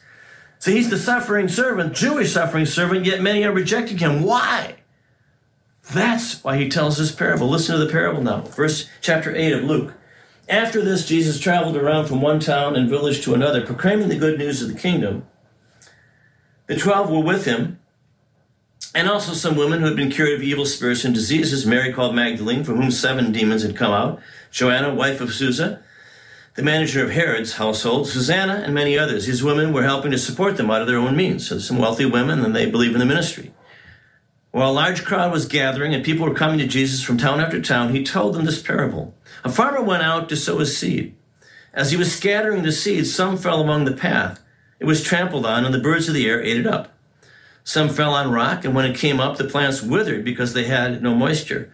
So 0.59 0.71
he's 0.71 0.91
the 0.91 0.99
suffering 0.99 1.49
servant, 1.49 1.95
Jewish 1.95 2.33
suffering 2.33 2.67
servant, 2.67 3.05
yet 3.05 3.21
many 3.21 3.45
are 3.45 3.53
rejecting 3.53 3.99
him. 3.99 4.23
Why? 4.23 4.77
That's 5.93 6.43
why 6.43 6.57
he 6.57 6.69
tells 6.69 6.97
this 6.97 7.13
parable. 7.13 7.49
Listen 7.49 7.79
to 7.79 7.85
the 7.85 7.93
parable 7.93 8.23
now. 8.23 8.41
Verse 8.41 8.89
chapter 9.01 9.35
8 9.35 9.53
of 9.53 9.65
Luke. 9.65 9.95
After 10.49 10.83
this, 10.83 11.07
Jesus 11.07 11.41
traveled 11.41 11.77
around 11.77 12.07
from 12.07 12.21
one 12.21 12.41
town 12.41 12.77
and 12.77 12.89
village 12.89 13.23
to 13.23 13.35
another, 13.35 13.65
proclaiming 13.65 14.09
the 14.09 14.19
good 14.19 14.39
news 14.39 14.63
of 14.63 14.69
the 14.69 14.79
kingdom. 14.79 15.27
The 16.67 16.77
twelve 16.77 17.11
were 17.11 17.21
with 17.21 17.45
him, 17.47 17.79
and 18.95 19.09
also 19.09 19.33
some 19.33 19.57
women 19.57 19.81
who 19.81 19.87
had 19.87 19.97
been 19.97 20.11
cured 20.11 20.35
of 20.35 20.43
evil 20.43 20.67
spirits 20.67 21.05
and 21.05 21.15
diseases 21.15 21.67
Mary 21.67 21.93
called 21.93 22.15
Magdalene, 22.15 22.65
from 22.65 22.77
whom 22.77 22.91
seven 22.91 23.33
demons 23.33 23.63
had 23.63 23.77
come 23.77 23.93
out, 23.93 24.21
Joanna, 24.51 24.95
wife 24.95 25.21
of 25.21 25.33
Susa, 25.33 25.83
the 26.55 26.63
manager 26.63 27.05
of 27.05 27.11
Herod's 27.11 27.55
household, 27.55 28.09
Susanna, 28.09 28.63
and 28.65 28.73
many 28.73 28.97
others. 28.97 29.27
These 29.27 29.43
women 29.43 29.73
were 29.73 29.83
helping 29.83 30.13
to 30.13 30.19
support 30.19 30.57
them 30.57 30.71
out 30.71 30.81
of 30.81 30.87
their 30.87 30.99
own 30.99 31.17
means. 31.17 31.49
So 31.49 31.59
some 31.59 31.79
wealthy 31.79 32.07
women, 32.07 32.45
and 32.45 32.55
they 32.55 32.71
believe 32.71 32.93
in 32.93 33.01
the 33.01 33.07
ministry. 33.07 33.53
While 34.53 34.71
a 34.71 34.73
large 34.73 35.05
crowd 35.05 35.33
was 35.33 35.47
gathering 35.47 35.93
and 35.93 36.05
people 36.05 36.29
were 36.29 36.35
coming 36.35 36.59
to 36.59 36.67
Jesus 36.67 37.03
from 37.03 37.19
town 37.19 37.41
after 37.41 37.61
town, 37.61 37.93
he 37.93 38.05
told 38.05 38.35
them 38.35 38.45
this 38.45 38.63
parable. 38.63 39.17
A 39.43 39.51
farmer 39.51 39.83
went 39.83 40.05
out 40.05 40.29
to 40.29 40.37
sow 40.37 40.59
his 40.59 40.77
seed. 40.77 41.17
As 41.73 41.91
he 41.91 41.97
was 41.97 42.15
scattering 42.15 42.63
the 42.63 42.71
seed, 42.71 43.09
some 43.09 43.37
fell 43.37 43.61
along 43.61 43.85
the 43.85 43.93
path. 43.93 44.41
It 44.79 44.85
was 44.85 45.03
trampled 45.03 45.45
on, 45.45 45.65
and 45.65 45.75
the 45.75 45.81
birds 45.81 46.07
of 46.07 46.15
the 46.15 46.29
air 46.29 46.41
ate 46.41 46.59
it 46.59 46.69
up. 46.69 46.97
Some 47.65 47.89
fell 47.89 48.15
on 48.15 48.31
rock, 48.31 48.65
and 48.65 48.77
when 48.77 48.85
it 48.85 48.97
came 48.97 49.19
up, 49.19 49.39
the 49.39 49.45
plants 49.45 49.83
withered 49.83 50.25
because 50.25 50.53
they 50.53 50.65
had 50.65 51.03
no 51.03 51.17
moisture. 51.17 51.73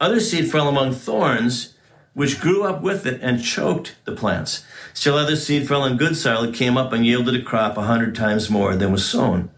Other 0.00 0.20
seed 0.20 0.52
fell 0.52 0.68
among 0.68 0.92
thorns, 0.92 1.73
which 2.14 2.40
grew 2.40 2.62
up 2.62 2.80
with 2.80 3.06
it 3.06 3.20
and 3.20 3.42
choked 3.42 3.96
the 4.04 4.12
plants. 4.12 4.64
Still 4.92 5.16
other 5.16 5.36
seed 5.36 5.68
fell 5.68 5.84
in 5.84 5.96
good 5.96 6.16
soil. 6.16 6.44
It 6.44 6.54
came 6.54 6.76
up 6.76 6.92
and 6.92 7.04
yielded 7.04 7.34
a 7.34 7.42
crop 7.42 7.76
a 7.76 7.82
hundred 7.82 8.14
times 8.14 8.48
more 8.48 8.74
than 8.76 8.92
was 8.92 9.04
sown. 9.04 9.50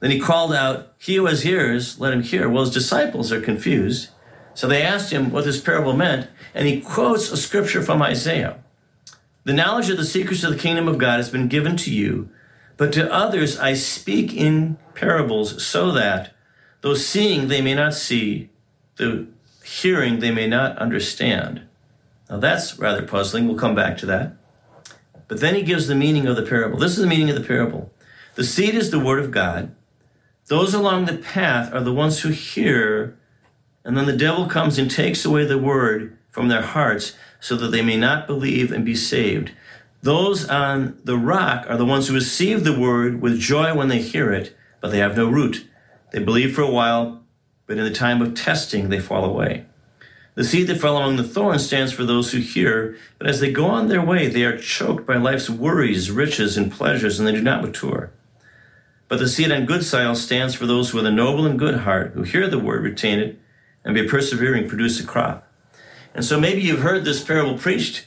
Then 0.00 0.10
he 0.10 0.20
called 0.20 0.52
out, 0.52 0.92
He 0.98 1.16
who 1.16 1.26
has 1.26 1.46
ears, 1.46 1.98
let 1.98 2.12
him 2.12 2.22
hear. 2.22 2.48
Well, 2.48 2.64
his 2.64 2.74
disciples 2.74 3.32
are 3.32 3.40
confused. 3.40 4.10
So 4.52 4.68
they 4.68 4.82
asked 4.82 5.10
him 5.10 5.30
what 5.30 5.44
this 5.44 5.60
parable 5.60 5.94
meant, 5.94 6.28
and 6.54 6.68
he 6.68 6.80
quotes 6.80 7.30
a 7.30 7.36
scripture 7.36 7.82
from 7.82 8.02
Isaiah. 8.02 8.62
The 9.44 9.52
knowledge 9.52 9.90
of 9.90 9.96
the 9.96 10.04
secrets 10.04 10.44
of 10.44 10.52
the 10.52 10.58
kingdom 10.58 10.88
of 10.88 10.98
God 10.98 11.16
has 11.16 11.30
been 11.30 11.48
given 11.48 11.76
to 11.78 11.92
you, 11.92 12.28
but 12.76 12.92
to 12.92 13.12
others 13.12 13.58
I 13.58 13.74
speak 13.74 14.32
in 14.32 14.78
parables, 14.94 15.64
so 15.64 15.90
that, 15.92 16.34
though 16.82 16.94
seeing 16.94 17.48
they 17.48 17.60
may 17.60 17.74
not 17.74 17.94
see, 17.94 18.50
though 18.96 19.26
hearing 19.64 20.20
they 20.20 20.30
may 20.30 20.46
not 20.46 20.76
understand. 20.78 21.62
Now 22.28 22.38
that's 22.38 22.78
rather 22.78 23.02
puzzling. 23.02 23.46
We'll 23.48 23.56
come 23.56 23.74
back 23.74 23.96
to 23.98 24.06
that. 24.06 24.36
But 25.26 25.40
then 25.40 25.54
he 25.54 25.62
gives 25.62 25.86
the 25.86 25.94
meaning 25.94 26.26
of 26.26 26.36
the 26.36 26.42
parable. 26.42 26.78
This 26.78 26.92
is 26.92 26.98
the 26.98 27.06
meaning 27.06 27.30
of 27.30 27.36
the 27.36 27.46
parable. 27.46 27.90
The 28.34 28.44
seed 28.44 28.74
is 28.74 28.90
the 28.90 29.00
word 29.00 29.20
of 29.20 29.30
God. 29.30 29.74
Those 30.46 30.74
along 30.74 31.06
the 31.06 31.16
path 31.16 31.72
are 31.72 31.80
the 31.80 31.94
ones 31.94 32.20
who 32.20 32.28
hear, 32.28 33.16
and 33.84 33.96
then 33.96 34.04
the 34.04 34.16
devil 34.16 34.46
comes 34.46 34.78
and 34.78 34.90
takes 34.90 35.24
away 35.24 35.46
the 35.46 35.56
word 35.56 36.18
from 36.28 36.48
their 36.48 36.62
hearts 36.62 37.16
so 37.40 37.56
that 37.56 37.68
they 37.68 37.80
may 37.80 37.96
not 37.96 38.26
believe 38.26 38.70
and 38.70 38.84
be 38.84 38.94
saved. 38.94 39.52
Those 40.02 40.46
on 40.46 41.00
the 41.02 41.16
rock 41.16 41.64
are 41.68 41.78
the 41.78 41.86
ones 41.86 42.08
who 42.08 42.14
receive 42.14 42.64
the 42.64 42.78
word 42.78 43.22
with 43.22 43.40
joy 43.40 43.74
when 43.74 43.88
they 43.88 44.02
hear 44.02 44.32
it, 44.32 44.54
but 44.82 44.90
they 44.90 44.98
have 44.98 45.16
no 45.16 45.30
root. 45.30 45.66
They 46.12 46.18
believe 46.18 46.54
for 46.54 46.60
a 46.60 46.70
while, 46.70 47.23
but 47.66 47.78
in 47.78 47.84
the 47.84 47.90
time 47.90 48.20
of 48.20 48.34
testing, 48.34 48.88
they 48.88 49.00
fall 49.00 49.24
away. 49.24 49.66
The 50.34 50.44
seed 50.44 50.66
that 50.66 50.80
fell 50.80 50.96
among 50.96 51.16
the 51.16 51.24
thorns 51.24 51.64
stands 51.64 51.92
for 51.92 52.04
those 52.04 52.32
who 52.32 52.38
hear, 52.38 52.96
but 53.18 53.28
as 53.28 53.40
they 53.40 53.52
go 53.52 53.66
on 53.66 53.88
their 53.88 54.04
way, 54.04 54.26
they 54.26 54.44
are 54.44 54.58
choked 54.58 55.06
by 55.06 55.16
life's 55.16 55.48
worries, 55.48 56.10
riches, 56.10 56.56
and 56.56 56.72
pleasures, 56.72 57.18
and 57.18 57.28
they 57.28 57.32
do 57.32 57.40
not 57.40 57.62
mature. 57.62 58.10
But 59.06 59.20
the 59.20 59.28
seed 59.28 59.52
on 59.52 59.66
good 59.66 59.84
soil 59.84 60.14
stands 60.16 60.54
for 60.54 60.66
those 60.66 60.92
with 60.92 61.06
a 61.06 61.10
noble 61.12 61.46
and 61.46 61.58
good 61.58 61.80
heart, 61.80 62.12
who 62.14 62.22
hear 62.22 62.48
the 62.48 62.58
word, 62.58 62.82
retain 62.82 63.20
it, 63.20 63.38
and 63.84 63.94
be 63.94 64.08
persevering 64.08 64.68
produce 64.68 64.98
a 64.98 65.06
crop. 65.06 65.48
And 66.14 66.24
so 66.24 66.40
maybe 66.40 66.62
you've 66.62 66.80
heard 66.80 67.04
this 67.04 67.22
parable 67.22 67.58
preached 67.58 68.06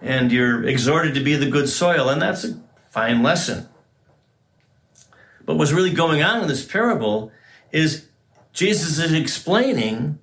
and 0.00 0.30
you're 0.30 0.64
exhorted 0.64 1.14
to 1.14 1.20
be 1.20 1.34
the 1.34 1.48
good 1.48 1.68
soil, 1.68 2.08
and 2.10 2.20
that's 2.20 2.44
a 2.44 2.60
fine 2.90 3.22
lesson. 3.22 3.68
But 5.46 5.56
what's 5.56 5.72
really 5.72 5.92
going 5.92 6.22
on 6.22 6.42
in 6.42 6.48
this 6.48 6.64
parable 6.64 7.32
is 7.72 8.08
Jesus 8.54 8.98
is 8.98 9.12
explaining 9.12 10.18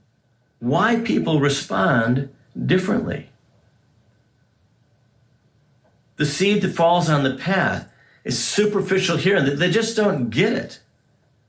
why 0.60 0.96
people 0.96 1.40
respond 1.40 2.34
differently. 2.66 3.30
The 6.16 6.26
seed 6.26 6.62
that 6.62 6.74
falls 6.74 7.10
on 7.10 7.24
the 7.24 7.36
path 7.36 7.92
is 8.24 8.42
superficial 8.42 9.18
hearing. 9.18 9.58
They 9.58 9.70
just 9.70 9.98
don't 9.98 10.30
get 10.30 10.54
it, 10.54 10.80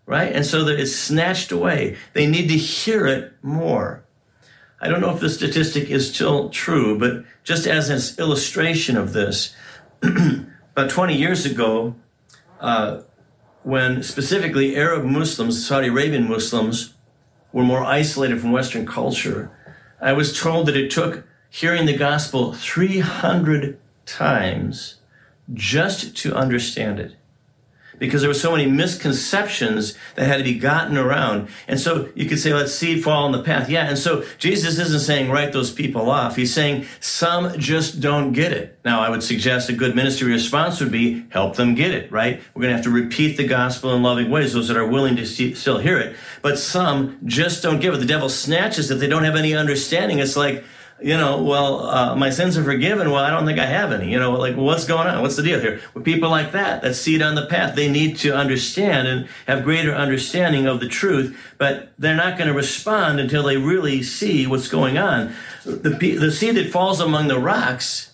right? 0.06 0.32
And 0.32 0.44
so 0.44 0.66
it's 0.66 0.96
snatched 0.96 1.52
away. 1.52 1.96
They 2.14 2.26
need 2.26 2.48
to 2.48 2.56
hear 2.56 3.06
it 3.06 3.32
more. 3.42 4.02
I 4.80 4.88
don't 4.88 5.00
know 5.00 5.14
if 5.14 5.20
the 5.20 5.30
statistic 5.30 5.88
is 5.88 6.12
still 6.12 6.50
true, 6.50 6.98
but 6.98 7.24
just 7.44 7.68
as 7.68 7.90
an 7.90 8.24
illustration 8.24 8.96
of 8.96 9.12
this, 9.12 9.54
about 10.02 10.90
20 10.90 11.16
years 11.16 11.46
ago, 11.46 11.94
uh, 12.60 13.02
when 13.62 14.02
specifically 14.02 14.76
Arab 14.76 15.04
Muslims, 15.04 15.64
Saudi 15.64 15.88
Arabian 15.88 16.28
Muslims, 16.28 16.94
were 17.52 17.62
more 17.62 17.84
isolated 17.84 18.40
from 18.40 18.52
Western 18.52 18.86
culture, 18.86 19.50
I 20.00 20.12
was 20.12 20.38
told 20.38 20.66
that 20.66 20.76
it 20.76 20.90
took 20.90 21.24
hearing 21.48 21.86
the 21.86 21.96
gospel 21.96 22.52
300 22.52 23.78
times 24.06 24.96
just 25.52 26.16
to 26.16 26.34
understand 26.34 26.98
it 26.98 27.14
because 28.02 28.20
there 28.20 28.28
were 28.28 28.34
so 28.34 28.50
many 28.50 28.66
misconceptions 28.66 29.96
that 30.16 30.26
had 30.26 30.38
to 30.38 30.42
be 30.42 30.58
gotten 30.58 30.96
around. 30.96 31.48
And 31.68 31.78
so 31.78 32.08
you 32.16 32.28
could 32.28 32.40
say, 32.40 32.52
let's 32.52 32.74
see 32.74 33.00
fall 33.00 33.26
in 33.26 33.32
the 33.32 33.44
path. 33.44 33.70
Yeah. 33.70 33.88
And 33.88 33.96
so 33.96 34.24
Jesus 34.38 34.76
isn't 34.80 35.02
saying 35.02 35.30
write 35.30 35.52
those 35.52 35.70
people 35.70 36.10
off. 36.10 36.34
He's 36.34 36.52
saying 36.52 36.86
some 36.98 37.56
just 37.60 38.00
don't 38.00 38.32
get 38.32 38.50
it. 38.50 38.76
Now, 38.84 39.02
I 39.02 39.08
would 39.08 39.22
suggest 39.22 39.68
a 39.68 39.72
good 39.72 39.94
ministry 39.94 40.32
response 40.32 40.80
would 40.80 40.90
be 40.90 41.26
help 41.28 41.54
them 41.54 41.76
get 41.76 41.92
it, 41.92 42.10
right? 42.10 42.42
We're 42.54 42.62
going 42.62 42.72
to 42.72 42.76
have 42.76 42.86
to 42.86 42.90
repeat 42.90 43.36
the 43.36 43.46
gospel 43.46 43.94
in 43.94 44.02
loving 44.02 44.32
ways, 44.32 44.52
those 44.52 44.66
that 44.66 44.76
are 44.76 44.84
willing 44.84 45.14
to 45.14 45.24
see, 45.24 45.54
still 45.54 45.78
hear 45.78 45.96
it. 45.96 46.16
But 46.42 46.58
some 46.58 47.20
just 47.24 47.62
don't 47.62 47.78
give 47.78 47.94
it. 47.94 47.98
The 47.98 48.06
devil 48.06 48.28
snatches 48.28 48.90
it. 48.90 48.96
They 48.96 49.06
don't 49.06 49.22
have 49.22 49.36
any 49.36 49.54
understanding. 49.54 50.18
It's 50.18 50.34
like, 50.34 50.64
you 51.02 51.16
know, 51.16 51.42
well, 51.42 51.80
uh, 51.86 52.16
my 52.16 52.30
sins 52.30 52.56
are 52.56 52.64
forgiven. 52.64 53.10
Well, 53.10 53.22
I 53.22 53.30
don't 53.30 53.44
think 53.44 53.58
I 53.58 53.66
have 53.66 53.92
any. 53.92 54.10
You 54.10 54.18
know, 54.18 54.32
like 54.32 54.56
what's 54.56 54.84
going 54.84 55.06
on? 55.06 55.22
What's 55.22 55.36
the 55.36 55.42
deal 55.42 55.60
here? 55.60 55.80
With 55.94 56.04
people 56.04 56.30
like 56.30 56.52
that, 56.52 56.82
that 56.82 56.94
see 56.94 57.14
it 57.14 57.22
on 57.22 57.34
the 57.34 57.46
path, 57.46 57.74
they 57.74 57.90
need 57.90 58.16
to 58.18 58.34
understand 58.34 59.08
and 59.08 59.28
have 59.46 59.64
greater 59.64 59.92
understanding 59.92 60.66
of 60.66 60.80
the 60.80 60.88
truth, 60.88 61.36
but 61.58 61.92
they're 61.98 62.16
not 62.16 62.38
going 62.38 62.48
to 62.48 62.54
respond 62.54 63.20
until 63.20 63.42
they 63.42 63.56
really 63.56 64.02
see 64.02 64.46
what's 64.46 64.68
going 64.68 64.98
on. 64.98 65.34
The, 65.64 65.90
the 65.90 66.30
seed 66.30 66.56
that 66.56 66.70
falls 66.70 67.00
among 67.00 67.28
the 67.28 67.38
rocks, 67.38 68.12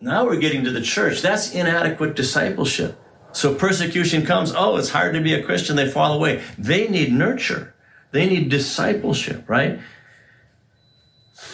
now 0.00 0.24
we're 0.24 0.36
getting 0.36 0.64
to 0.64 0.70
the 0.70 0.82
church. 0.82 1.22
That's 1.22 1.52
inadequate 1.52 2.14
discipleship. 2.14 2.98
So 3.32 3.54
persecution 3.54 4.24
comes. 4.24 4.52
Oh, 4.54 4.76
it's 4.76 4.90
hard 4.90 5.14
to 5.14 5.20
be 5.20 5.34
a 5.34 5.42
Christian. 5.42 5.76
They 5.76 5.88
fall 5.88 6.14
away. 6.14 6.42
They 6.56 6.88
need 6.88 7.12
nurture. 7.12 7.74
They 8.10 8.26
need 8.26 8.48
discipleship, 8.48 9.48
right? 9.48 9.80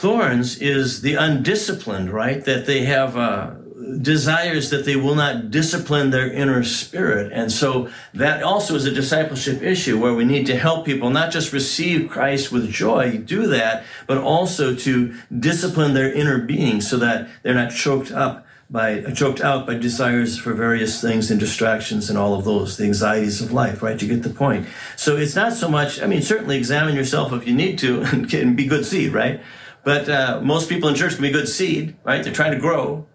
Thorns 0.04 0.58
is 0.58 1.00
the 1.00 1.14
undisciplined, 1.14 2.10
right? 2.10 2.44
That 2.44 2.66
they 2.66 2.84
have 2.84 3.16
uh, 3.16 3.52
desires 4.02 4.68
that 4.68 4.84
they 4.84 4.96
will 4.96 5.14
not 5.14 5.50
discipline 5.50 6.10
their 6.10 6.30
inner 6.30 6.62
spirit. 6.62 7.32
And 7.32 7.50
so 7.50 7.88
that 8.12 8.42
also 8.42 8.74
is 8.74 8.84
a 8.84 8.90
discipleship 8.90 9.62
issue 9.62 9.98
where 9.98 10.12
we 10.12 10.26
need 10.26 10.44
to 10.48 10.58
help 10.58 10.84
people 10.84 11.08
not 11.08 11.32
just 11.32 11.54
receive 11.54 12.10
Christ 12.10 12.52
with 12.52 12.70
joy, 12.70 13.16
do 13.16 13.46
that, 13.46 13.84
but 14.06 14.18
also 14.18 14.74
to 14.74 15.14
discipline 15.38 15.94
their 15.94 16.12
inner 16.12 16.36
being 16.36 16.82
so 16.82 16.98
that 16.98 17.26
they're 17.42 17.54
not 17.54 17.72
choked 17.72 18.12
up 18.12 18.46
by 18.68 19.00
choked 19.12 19.40
out 19.40 19.66
by 19.66 19.74
desires 19.74 20.36
for 20.36 20.52
various 20.52 21.00
things 21.00 21.30
and 21.30 21.40
distractions 21.40 22.10
and 22.10 22.18
all 22.18 22.34
of 22.34 22.44
those 22.44 22.78
the 22.78 22.84
anxieties 22.84 23.42
of 23.42 23.52
life 23.52 23.82
right 23.82 24.00
you 24.00 24.08
get 24.08 24.22
the 24.22 24.30
point 24.30 24.66
so 24.96 25.18
it's 25.18 25.36
not 25.36 25.52
so 25.52 25.68
much 25.68 26.00
i 26.00 26.06
mean 26.06 26.22
certainly 26.22 26.56
examine 26.56 26.96
yourself 26.96 27.30
if 27.34 27.46
you 27.46 27.54
need 27.54 27.78
to 27.78 28.00
and 28.32 28.56
be 28.56 28.64
good 28.64 28.86
seed 28.86 29.12
right 29.12 29.42
but 29.84 30.08
uh, 30.08 30.40
most 30.42 30.68
people 30.68 30.88
in 30.88 30.94
church 30.94 31.14
can 31.14 31.22
be 31.22 31.30
good 31.30 31.48
seed, 31.48 31.96
right? 32.04 32.22
They're 32.24 32.32
trying 32.32 32.52
to 32.52 32.58
grow. 32.58 33.06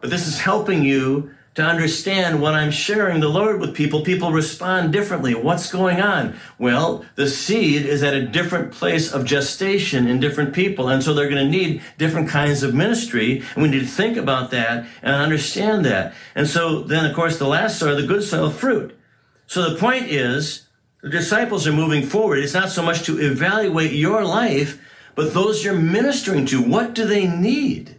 But 0.00 0.10
this 0.10 0.26
is 0.26 0.38
helping 0.38 0.82
you 0.82 1.34
to 1.54 1.62
understand 1.62 2.40
when 2.40 2.54
I'm 2.54 2.70
sharing 2.70 3.20
the 3.20 3.28
Lord 3.28 3.60
with 3.60 3.74
people, 3.74 4.02
people 4.02 4.32
respond 4.32 4.92
differently. 4.92 5.34
What's 5.34 5.70
going 5.70 6.00
on? 6.00 6.34
Well, 6.58 7.04
the 7.14 7.28
seed 7.28 7.84
is 7.84 8.02
at 8.02 8.14
a 8.14 8.26
different 8.26 8.72
place 8.72 9.12
of 9.12 9.26
gestation 9.26 10.06
in 10.06 10.18
different 10.18 10.54
people. 10.54 10.88
And 10.88 11.02
so 11.02 11.12
they're 11.12 11.28
going 11.28 11.44
to 11.44 11.50
need 11.50 11.82
different 11.98 12.30
kinds 12.30 12.62
of 12.62 12.74
ministry. 12.74 13.42
And 13.54 13.62
we 13.62 13.68
need 13.68 13.80
to 13.80 13.86
think 13.86 14.16
about 14.16 14.50
that 14.52 14.86
and 15.02 15.14
understand 15.14 15.84
that. 15.84 16.14
And 16.34 16.48
so 16.48 16.84
then, 16.84 17.04
of 17.04 17.14
course, 17.14 17.38
the 17.38 17.46
last 17.46 17.78
soil, 17.78 17.96
the 17.96 18.06
good 18.06 18.22
soil, 18.22 18.48
fruit. 18.48 18.98
So 19.46 19.70
the 19.70 19.78
point 19.78 20.06
is, 20.06 20.68
the 21.02 21.10
disciples 21.10 21.66
are 21.66 21.72
moving 21.72 22.02
forward. 22.02 22.38
It's 22.38 22.54
not 22.54 22.70
so 22.70 22.82
much 22.82 23.02
to 23.02 23.20
evaluate 23.20 23.92
your 23.92 24.24
life, 24.24 24.80
but 25.14 25.34
those 25.34 25.64
you're 25.64 25.74
ministering 25.74 26.46
to, 26.46 26.62
what 26.62 26.94
do 26.94 27.06
they 27.06 27.26
need? 27.26 27.98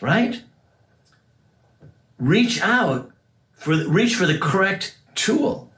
Right? 0.00 0.42
Reach 2.18 2.60
out 2.62 3.10
for 3.52 3.74
reach 3.74 4.14
for 4.14 4.26
the 4.26 4.38
correct 4.38 4.96
tool. 5.14 5.70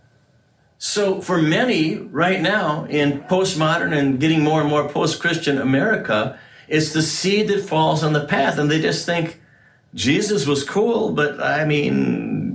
So 0.78 1.20
for 1.20 1.40
many 1.40 1.96
right 1.96 2.40
now 2.40 2.84
in 2.86 3.20
postmodern 3.22 3.96
and 3.96 4.18
getting 4.18 4.42
more 4.42 4.60
and 4.60 4.70
more 4.70 4.88
post-Christian 4.88 5.58
America, 5.58 6.38
it's 6.68 6.92
the 6.92 7.02
seed 7.02 7.48
that 7.48 7.62
falls 7.62 8.02
on 8.02 8.14
the 8.14 8.24
path 8.24 8.58
and 8.58 8.70
they 8.70 8.80
just 8.80 9.04
think 9.04 9.40
Jesus 9.94 10.46
was 10.46 10.62
cool, 10.62 11.12
but 11.12 11.42
I 11.42 11.64
mean, 11.64 12.49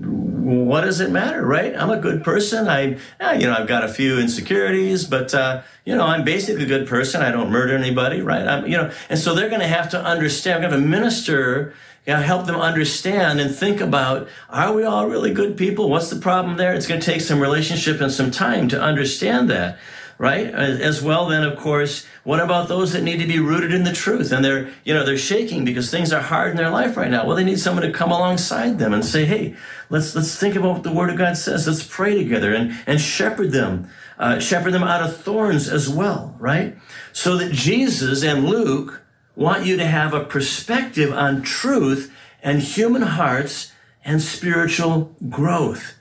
what 0.46 0.82
does 0.82 1.00
it 1.00 1.10
matter, 1.10 1.44
right? 1.44 1.76
I'm 1.76 1.90
a 1.90 1.98
good 1.98 2.24
person. 2.24 2.68
I, 2.68 3.00
you 3.34 3.48
know, 3.48 3.56
I've 3.58 3.68
got 3.68 3.84
a 3.84 3.88
few 3.88 4.20
insecurities, 4.20 5.06
but 5.06 5.34
uh, 5.34 5.64
you 5.86 5.96
know, 5.96 6.06
I'm 6.06 6.24
basically 6.24 6.66
a 6.66 6.68
good 6.68 6.88
person. 6.88 7.24
I 7.24 7.32
don't 7.32 7.50
murder 7.50 7.76
anybody, 7.76 8.22
right? 8.22 8.48
I'm, 8.48 8.68
you 8.68 8.78
know, 8.78 8.92
and 9.10 9.18
so 9.18 9.34
they're 9.34 9.50
going 9.50 9.62
to 9.62 9.68
have 9.68 9.90
to 9.90 10.00
understand. 10.00 10.64
We're 10.64 10.70
going 10.70 10.84
to 10.84 10.88
minister, 10.88 11.74
you 12.06 12.14
know, 12.14 12.22
help 12.22 12.46
them 12.46 12.58
understand 12.58 13.40
and 13.40 13.56
think 13.56 13.82
about: 13.82 14.28
Are 14.48 14.72
we 14.72 14.84
all 14.84 15.10
really 15.10 15.34
good 15.34 15.58
people? 15.58 15.90
What's 15.90 16.12
the 16.12 16.18
problem 16.18 16.58
there? 16.58 16.76
It's 16.76 16.86
going 16.86 17.02
to 17.02 17.06
take 17.12 17.22
some 17.22 17.40
relationship 17.40 18.00
and 18.00 18.12
some 18.12 18.30
time 18.30 18.68
to 18.68 18.80
understand 18.80 19.50
that 19.50 19.80
right? 20.18 20.48
As 20.48 21.02
well, 21.02 21.28
then, 21.28 21.44
of 21.44 21.58
course, 21.58 22.06
what 22.24 22.40
about 22.40 22.68
those 22.68 22.94
that 22.94 23.04
need 23.04 23.20
to 23.20 23.28
be 23.28 23.40
rooted 23.40 23.74
in 23.74 23.84
the 23.84 23.92
truth 23.92 24.32
and 24.32 24.44
they're, 24.44 24.70
you 24.84 24.94
know, 24.94 25.06
they're 25.06 25.18
shaking 25.18 25.66
because 25.66 25.92
things 25.92 26.14
are 26.14 26.22
hard 26.22 26.52
in 26.52 26.58
their 26.58 26.70
life 26.70 26.96
right 26.96 27.12
now? 27.12 27.26
Well, 27.26 27.36
they 27.36 27.44
need 27.44 27.60
someone 27.60 27.84
to 27.84 27.92
come 27.92 28.12
alongside 28.12 28.80
them 28.80 28.94
and 28.94 29.04
say, 29.04 29.26
hey, 29.26 29.56
let's 29.90 30.16
let's 30.16 30.38
think 30.38 30.56
about 30.56 30.74
what 30.74 30.84
the 30.84 30.94
Word 30.94 31.10
of 31.10 31.18
God 31.18 31.38
says. 31.38 31.68
Let's 31.68 31.86
pray 31.86 32.18
together 32.18 32.54
and 32.54 32.76
and 32.88 33.00
shepherd 33.02 33.52
them, 33.52 33.90
uh, 34.18 34.40
shepherd 34.40 34.72
them 34.72 34.84
out 34.84 35.02
of 35.02 35.18
thorns 35.18 35.68
as 35.68 35.90
well, 35.90 36.36
right? 36.40 36.78
So 37.12 37.38
that 37.38 37.52
Jesus 37.52 38.24
and 38.24 38.46
Luke 38.46 39.02
want 39.36 39.66
you 39.66 39.76
to 39.78 39.86
have 39.86 40.14
a 40.14 40.24
perspective 40.24 41.12
on 41.12 41.42
truth 41.42 42.14
and 42.42 42.62
human 42.62 43.02
hearts 43.02 43.74
and 44.06 44.22
spiritual 44.22 45.16
growth 45.30 45.96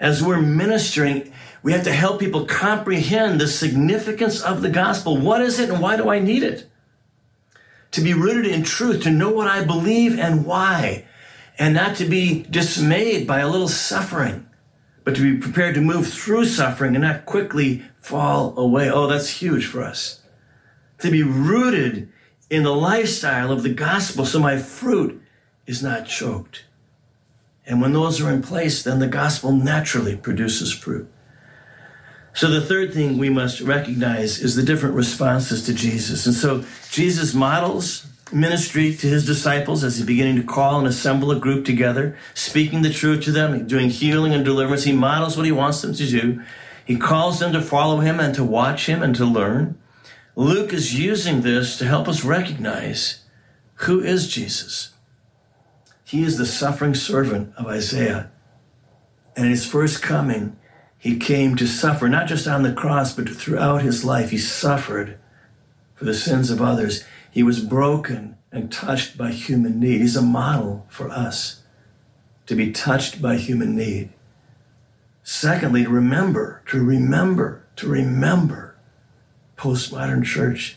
as 0.00 0.22
we're 0.22 0.40
ministering 0.40 1.32
we 1.62 1.72
have 1.72 1.84
to 1.84 1.92
help 1.92 2.20
people 2.20 2.46
comprehend 2.46 3.40
the 3.40 3.46
significance 3.46 4.40
of 4.40 4.62
the 4.62 4.70
gospel. 4.70 5.16
What 5.16 5.42
is 5.42 5.58
it 5.58 5.70
and 5.70 5.80
why 5.80 5.96
do 5.96 6.08
I 6.08 6.18
need 6.18 6.42
it? 6.42 6.66
To 7.92 8.00
be 8.00 8.14
rooted 8.14 8.46
in 8.46 8.62
truth, 8.62 9.02
to 9.02 9.10
know 9.10 9.30
what 9.30 9.48
I 9.48 9.64
believe 9.64 10.18
and 10.18 10.46
why, 10.46 11.06
and 11.58 11.74
not 11.74 11.96
to 11.96 12.04
be 12.04 12.44
dismayed 12.44 13.26
by 13.26 13.40
a 13.40 13.48
little 13.48 13.68
suffering, 13.68 14.48
but 15.04 15.14
to 15.16 15.22
be 15.22 15.40
prepared 15.40 15.74
to 15.74 15.80
move 15.80 16.08
through 16.10 16.46
suffering 16.46 16.94
and 16.94 17.04
not 17.04 17.26
quickly 17.26 17.84
fall 18.00 18.58
away. 18.58 18.90
Oh, 18.90 19.06
that's 19.06 19.40
huge 19.40 19.66
for 19.66 19.82
us. 19.82 20.22
To 21.00 21.10
be 21.10 21.22
rooted 21.22 22.10
in 22.48 22.62
the 22.62 22.74
lifestyle 22.74 23.52
of 23.52 23.62
the 23.62 23.72
gospel 23.74 24.24
so 24.24 24.38
my 24.38 24.56
fruit 24.58 25.20
is 25.66 25.82
not 25.82 26.06
choked. 26.06 26.64
And 27.66 27.80
when 27.80 27.92
those 27.92 28.20
are 28.20 28.30
in 28.30 28.42
place, 28.42 28.82
then 28.82 28.98
the 28.98 29.06
gospel 29.06 29.52
naturally 29.52 30.16
produces 30.16 30.72
fruit. 30.72 31.10
So 32.32 32.48
the 32.48 32.60
third 32.60 32.94
thing 32.94 33.18
we 33.18 33.28
must 33.28 33.60
recognize 33.60 34.38
is 34.38 34.54
the 34.56 34.62
different 34.62 34.94
responses 34.94 35.64
to 35.66 35.74
Jesus. 35.74 36.26
And 36.26 36.34
so 36.34 36.64
Jesus 36.90 37.34
models 37.34 38.06
ministry 38.32 38.94
to 38.94 39.06
his 39.06 39.26
disciples 39.26 39.82
as 39.82 39.96
he's 39.96 40.06
beginning 40.06 40.36
to 40.36 40.42
call 40.42 40.78
and 40.78 40.86
assemble 40.86 41.32
a 41.32 41.40
group 41.40 41.64
together, 41.64 42.16
speaking 42.34 42.82
the 42.82 42.92
truth 42.92 43.24
to 43.24 43.32
them, 43.32 43.66
doing 43.66 43.90
healing 43.90 44.32
and 44.32 44.44
deliverance. 44.44 44.84
He 44.84 44.92
models 44.92 45.36
what 45.36 45.46
he 45.46 45.52
wants 45.52 45.82
them 45.82 45.94
to 45.94 46.06
do. 46.06 46.42
He 46.84 46.96
calls 46.96 47.40
them 47.40 47.52
to 47.52 47.60
follow 47.62 47.98
him 47.98 48.20
and 48.20 48.34
to 48.34 48.44
watch 48.44 48.86
him 48.86 49.02
and 49.02 49.14
to 49.16 49.24
learn. 49.24 49.78
Luke 50.36 50.72
is 50.72 50.98
using 50.98 51.42
this 51.42 51.76
to 51.78 51.84
help 51.84 52.08
us 52.08 52.24
recognize 52.24 53.24
who 53.74 54.00
is 54.00 54.28
Jesus. 54.28 54.94
He 56.04 56.22
is 56.22 56.38
the 56.38 56.46
suffering 56.46 56.94
servant 56.94 57.54
of 57.56 57.66
Isaiah. 57.66 58.30
And 59.36 59.46
in 59.46 59.50
his 59.50 59.66
first 59.66 60.02
coming, 60.02 60.56
he 61.00 61.16
came 61.16 61.56
to 61.56 61.66
suffer, 61.66 62.10
not 62.10 62.28
just 62.28 62.46
on 62.46 62.62
the 62.62 62.74
cross, 62.74 63.14
but 63.14 63.26
throughout 63.26 63.80
his 63.80 64.04
life. 64.04 64.30
He 64.30 64.38
suffered 64.38 65.18
for 65.94 66.04
the 66.04 66.12
sins 66.12 66.50
of 66.50 66.60
others. 66.60 67.04
He 67.30 67.42
was 67.42 67.60
broken 67.60 68.36
and 68.52 68.70
touched 68.70 69.16
by 69.16 69.30
human 69.30 69.80
need. 69.80 70.02
He's 70.02 70.14
a 70.14 70.22
model 70.22 70.86
for 70.90 71.08
us 71.08 71.62
to 72.44 72.54
be 72.54 72.70
touched 72.70 73.22
by 73.22 73.36
human 73.36 73.74
need. 73.74 74.10
Secondly, 75.22 75.84
to 75.84 75.88
remember, 75.88 76.62
to 76.66 76.84
remember, 76.84 77.64
to 77.76 77.88
remember, 77.88 78.76
postmodern 79.56 80.22
church, 80.22 80.76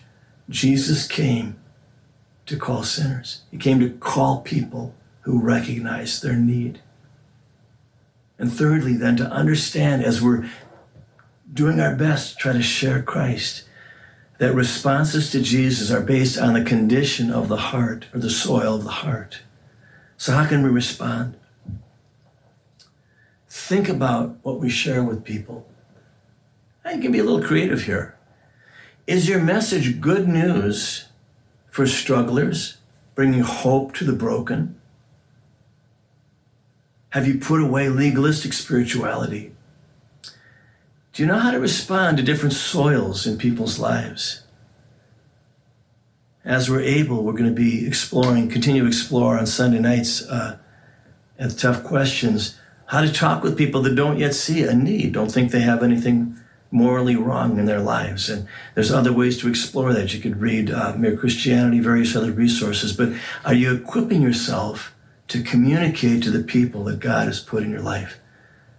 Jesus 0.49 1.05
came 1.05 1.59
to 2.45 2.57
call 2.57 2.83
sinners. 2.83 3.41
He 3.51 3.57
came 3.57 3.81
to 3.81 3.89
call 3.89 4.39
people 4.39 4.95
who 5.21 5.41
recognize 5.41 6.21
their 6.21 6.37
need. 6.37 6.79
And 8.37 8.51
thirdly, 8.51 8.93
then 8.93 9.15
to 9.17 9.29
understand 9.29 10.03
as 10.03 10.21
we're 10.21 10.49
doing 11.53 11.79
our 11.79 11.95
best 11.95 12.31
to 12.31 12.37
try 12.37 12.53
to 12.53 12.63
share 12.63 13.01
Christ, 13.01 13.63
that 14.39 14.55
responses 14.55 15.29
to 15.31 15.41
Jesus 15.41 15.91
are 15.91 16.01
based 16.01 16.37
on 16.37 16.53
the 16.53 16.63
condition 16.63 17.31
of 17.31 17.47
the 17.47 17.57
heart 17.57 18.07
or 18.13 18.19
the 18.19 18.29
soil 18.29 18.75
of 18.75 18.83
the 18.83 18.89
heart. 18.89 19.41
So, 20.17 20.33
how 20.33 20.45
can 20.45 20.63
we 20.63 20.69
respond? 20.69 21.35
Think 23.47 23.87
about 23.87 24.37
what 24.41 24.59
we 24.59 24.69
share 24.69 25.03
with 25.03 25.23
people. 25.23 25.67
I 26.83 26.97
can 26.97 27.11
be 27.11 27.19
a 27.19 27.23
little 27.23 27.47
creative 27.47 27.83
here. 27.83 28.17
Is 29.05 29.29
your 29.29 29.39
message 29.39 30.01
good 30.01 30.27
news 30.27 31.05
for 31.69 31.85
strugglers, 31.87 32.77
bringing 33.15 33.41
hope 33.41 33.93
to 33.95 34.03
the 34.03 34.13
broken? 34.13 34.79
Have 37.13 37.27
you 37.27 37.37
put 37.37 37.61
away 37.61 37.89
legalistic 37.89 38.53
spirituality? 38.53 39.51
Do 41.13 41.21
you 41.21 41.27
know 41.27 41.37
how 41.37 41.51
to 41.51 41.59
respond 41.59 42.17
to 42.17 42.23
different 42.23 42.55
soils 42.55 43.27
in 43.27 43.37
people's 43.37 43.77
lives? 43.77 44.41
As 46.43 46.71
we're 46.71 46.81
able, 46.81 47.23
we're 47.23 47.33
going 47.33 47.45
to 47.45 47.51
be 47.51 47.85
exploring, 47.85 48.49
continue 48.49 48.81
to 48.81 48.87
explore 48.87 49.37
on 49.37 49.45
Sunday 49.45 49.77
nights 49.77 50.27
uh, 50.27 50.57
at 51.37 51.51
the 51.51 51.55
Tough 51.55 51.83
Questions, 51.83 52.59
how 52.87 53.01
to 53.01 53.13
talk 53.13 53.43
with 53.43 53.59
people 53.59 53.83
that 53.83 53.93
don't 53.93 54.17
yet 54.17 54.33
see 54.33 54.63
a 54.63 54.73
need, 54.73 55.13
don't 55.13 55.31
think 55.31 55.51
they 55.51 55.61
have 55.61 55.83
anything 55.83 56.35
morally 56.71 57.15
wrong 57.15 57.59
in 57.59 57.67
their 57.67 57.79
lives. 57.79 58.27
And 58.27 58.47
there's 58.73 58.91
other 58.91 59.13
ways 59.13 59.37
to 59.41 59.47
explore 59.47 59.93
that. 59.93 60.15
You 60.15 60.19
could 60.19 60.41
read 60.41 60.71
uh, 60.71 60.95
Mere 60.97 61.15
Christianity, 61.15 61.79
various 61.79 62.15
other 62.15 62.31
resources. 62.31 62.91
But 62.91 63.13
are 63.45 63.53
you 63.53 63.71
equipping 63.71 64.23
yourself 64.23 64.95
to 65.27 65.41
communicate 65.41 66.23
to 66.23 66.31
the 66.31 66.43
people 66.43 66.83
that 66.85 66.99
God 66.99 67.27
has 67.27 67.39
put 67.39 67.63
in 67.63 67.71
your 67.71 67.81
life. 67.81 68.19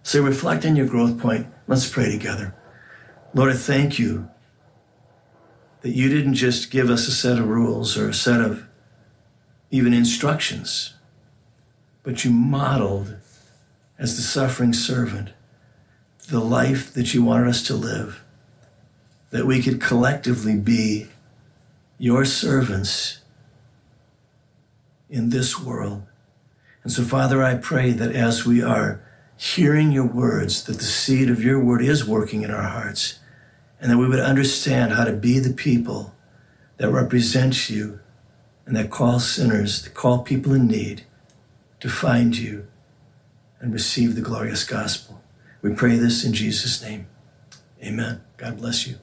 So 0.03 0.23
reflect 0.23 0.67
on 0.67 0.77
your 0.77 0.87
growth 0.87 1.19
point. 1.19 1.47
Let's 1.67 1.89
pray 1.89 2.11
together. 2.11 2.55
Lord, 3.33 3.53
I 3.53 3.57
thank 3.57 3.99
you 3.99 4.29
that 5.81 5.91
you 5.91 6.09
didn't 6.09 6.35
just 6.35 6.71
give 6.71 6.91
us 6.91 7.09
a 7.09 7.13
set 7.13 7.39
of 7.39 7.49
rules 7.49 7.97
or 7.97 8.09
a 8.09 8.15
set 8.15 8.41
of 8.41 8.67
even 9.71 9.93
instructions, 9.93 10.95
but 12.03 12.25
you 12.25 12.31
modeled 12.31 13.17
as 13.99 14.17
the 14.17 14.23
suffering 14.23 14.73
servant 14.73 15.31
the 16.29 16.41
life 16.41 16.93
that 16.95 17.13
you 17.13 17.23
wanted 17.23 17.49
us 17.49 17.63
to 17.63 17.75
live, 17.75 18.25
that 19.31 19.47
we 19.47 19.63
could 19.63 19.81
collectively 19.81 20.57
be 20.57 21.09
your 21.99 22.25
servants 22.25 23.19
in 25.11 25.31
this 25.31 25.61
world 25.61 26.03
and 26.85 26.93
so, 26.93 27.03
Father, 27.03 27.43
I 27.43 27.57
pray 27.57 27.93
that 27.93 28.15
as 28.15 28.45
we 28.45 28.63
are 28.63 29.01
hearing 29.37 29.91
your 29.91 30.07
words, 30.07 30.63
that 30.65 30.77
the 30.79 30.85
seed 30.85 31.31
of 31.31 31.43
your 31.43 31.59
word 31.59 31.83
is 31.83 32.07
working 32.07 32.43
in 32.43 32.51
our 32.51 32.69
hearts, 32.69 33.19
and 33.81 33.91
that 33.91 33.99
we 33.99 34.07
would 34.07 34.21
understand 34.21 34.93
how 34.93 35.05
to 35.05 35.13
be 35.13 35.39
the 35.39 35.53
people 35.53 36.15
that 36.77 36.91
represent 36.91 37.71
you 37.71 38.01
and 38.67 38.77
that 38.77 38.91
call 38.91 39.19
sinners, 39.19 39.83
that 39.83 39.95
call 39.95 40.23
people 40.23 40.53
in 40.53 40.67
need 40.67 41.05
to 41.81 41.89
find 41.89 42.37
you 42.37 42.67
and 43.61 43.73
receive 43.73 44.15
the 44.15 44.21
glorious 44.21 44.65
gospel. 44.65 45.23
We 45.63 45.75
pray 45.75 45.97
this 45.97 46.25
in 46.25 46.35
Jesus' 46.35 46.83
name. 46.83 47.07
Amen. 47.83 48.23
God 48.37 48.59
bless 48.59 48.87
you. 48.87 48.97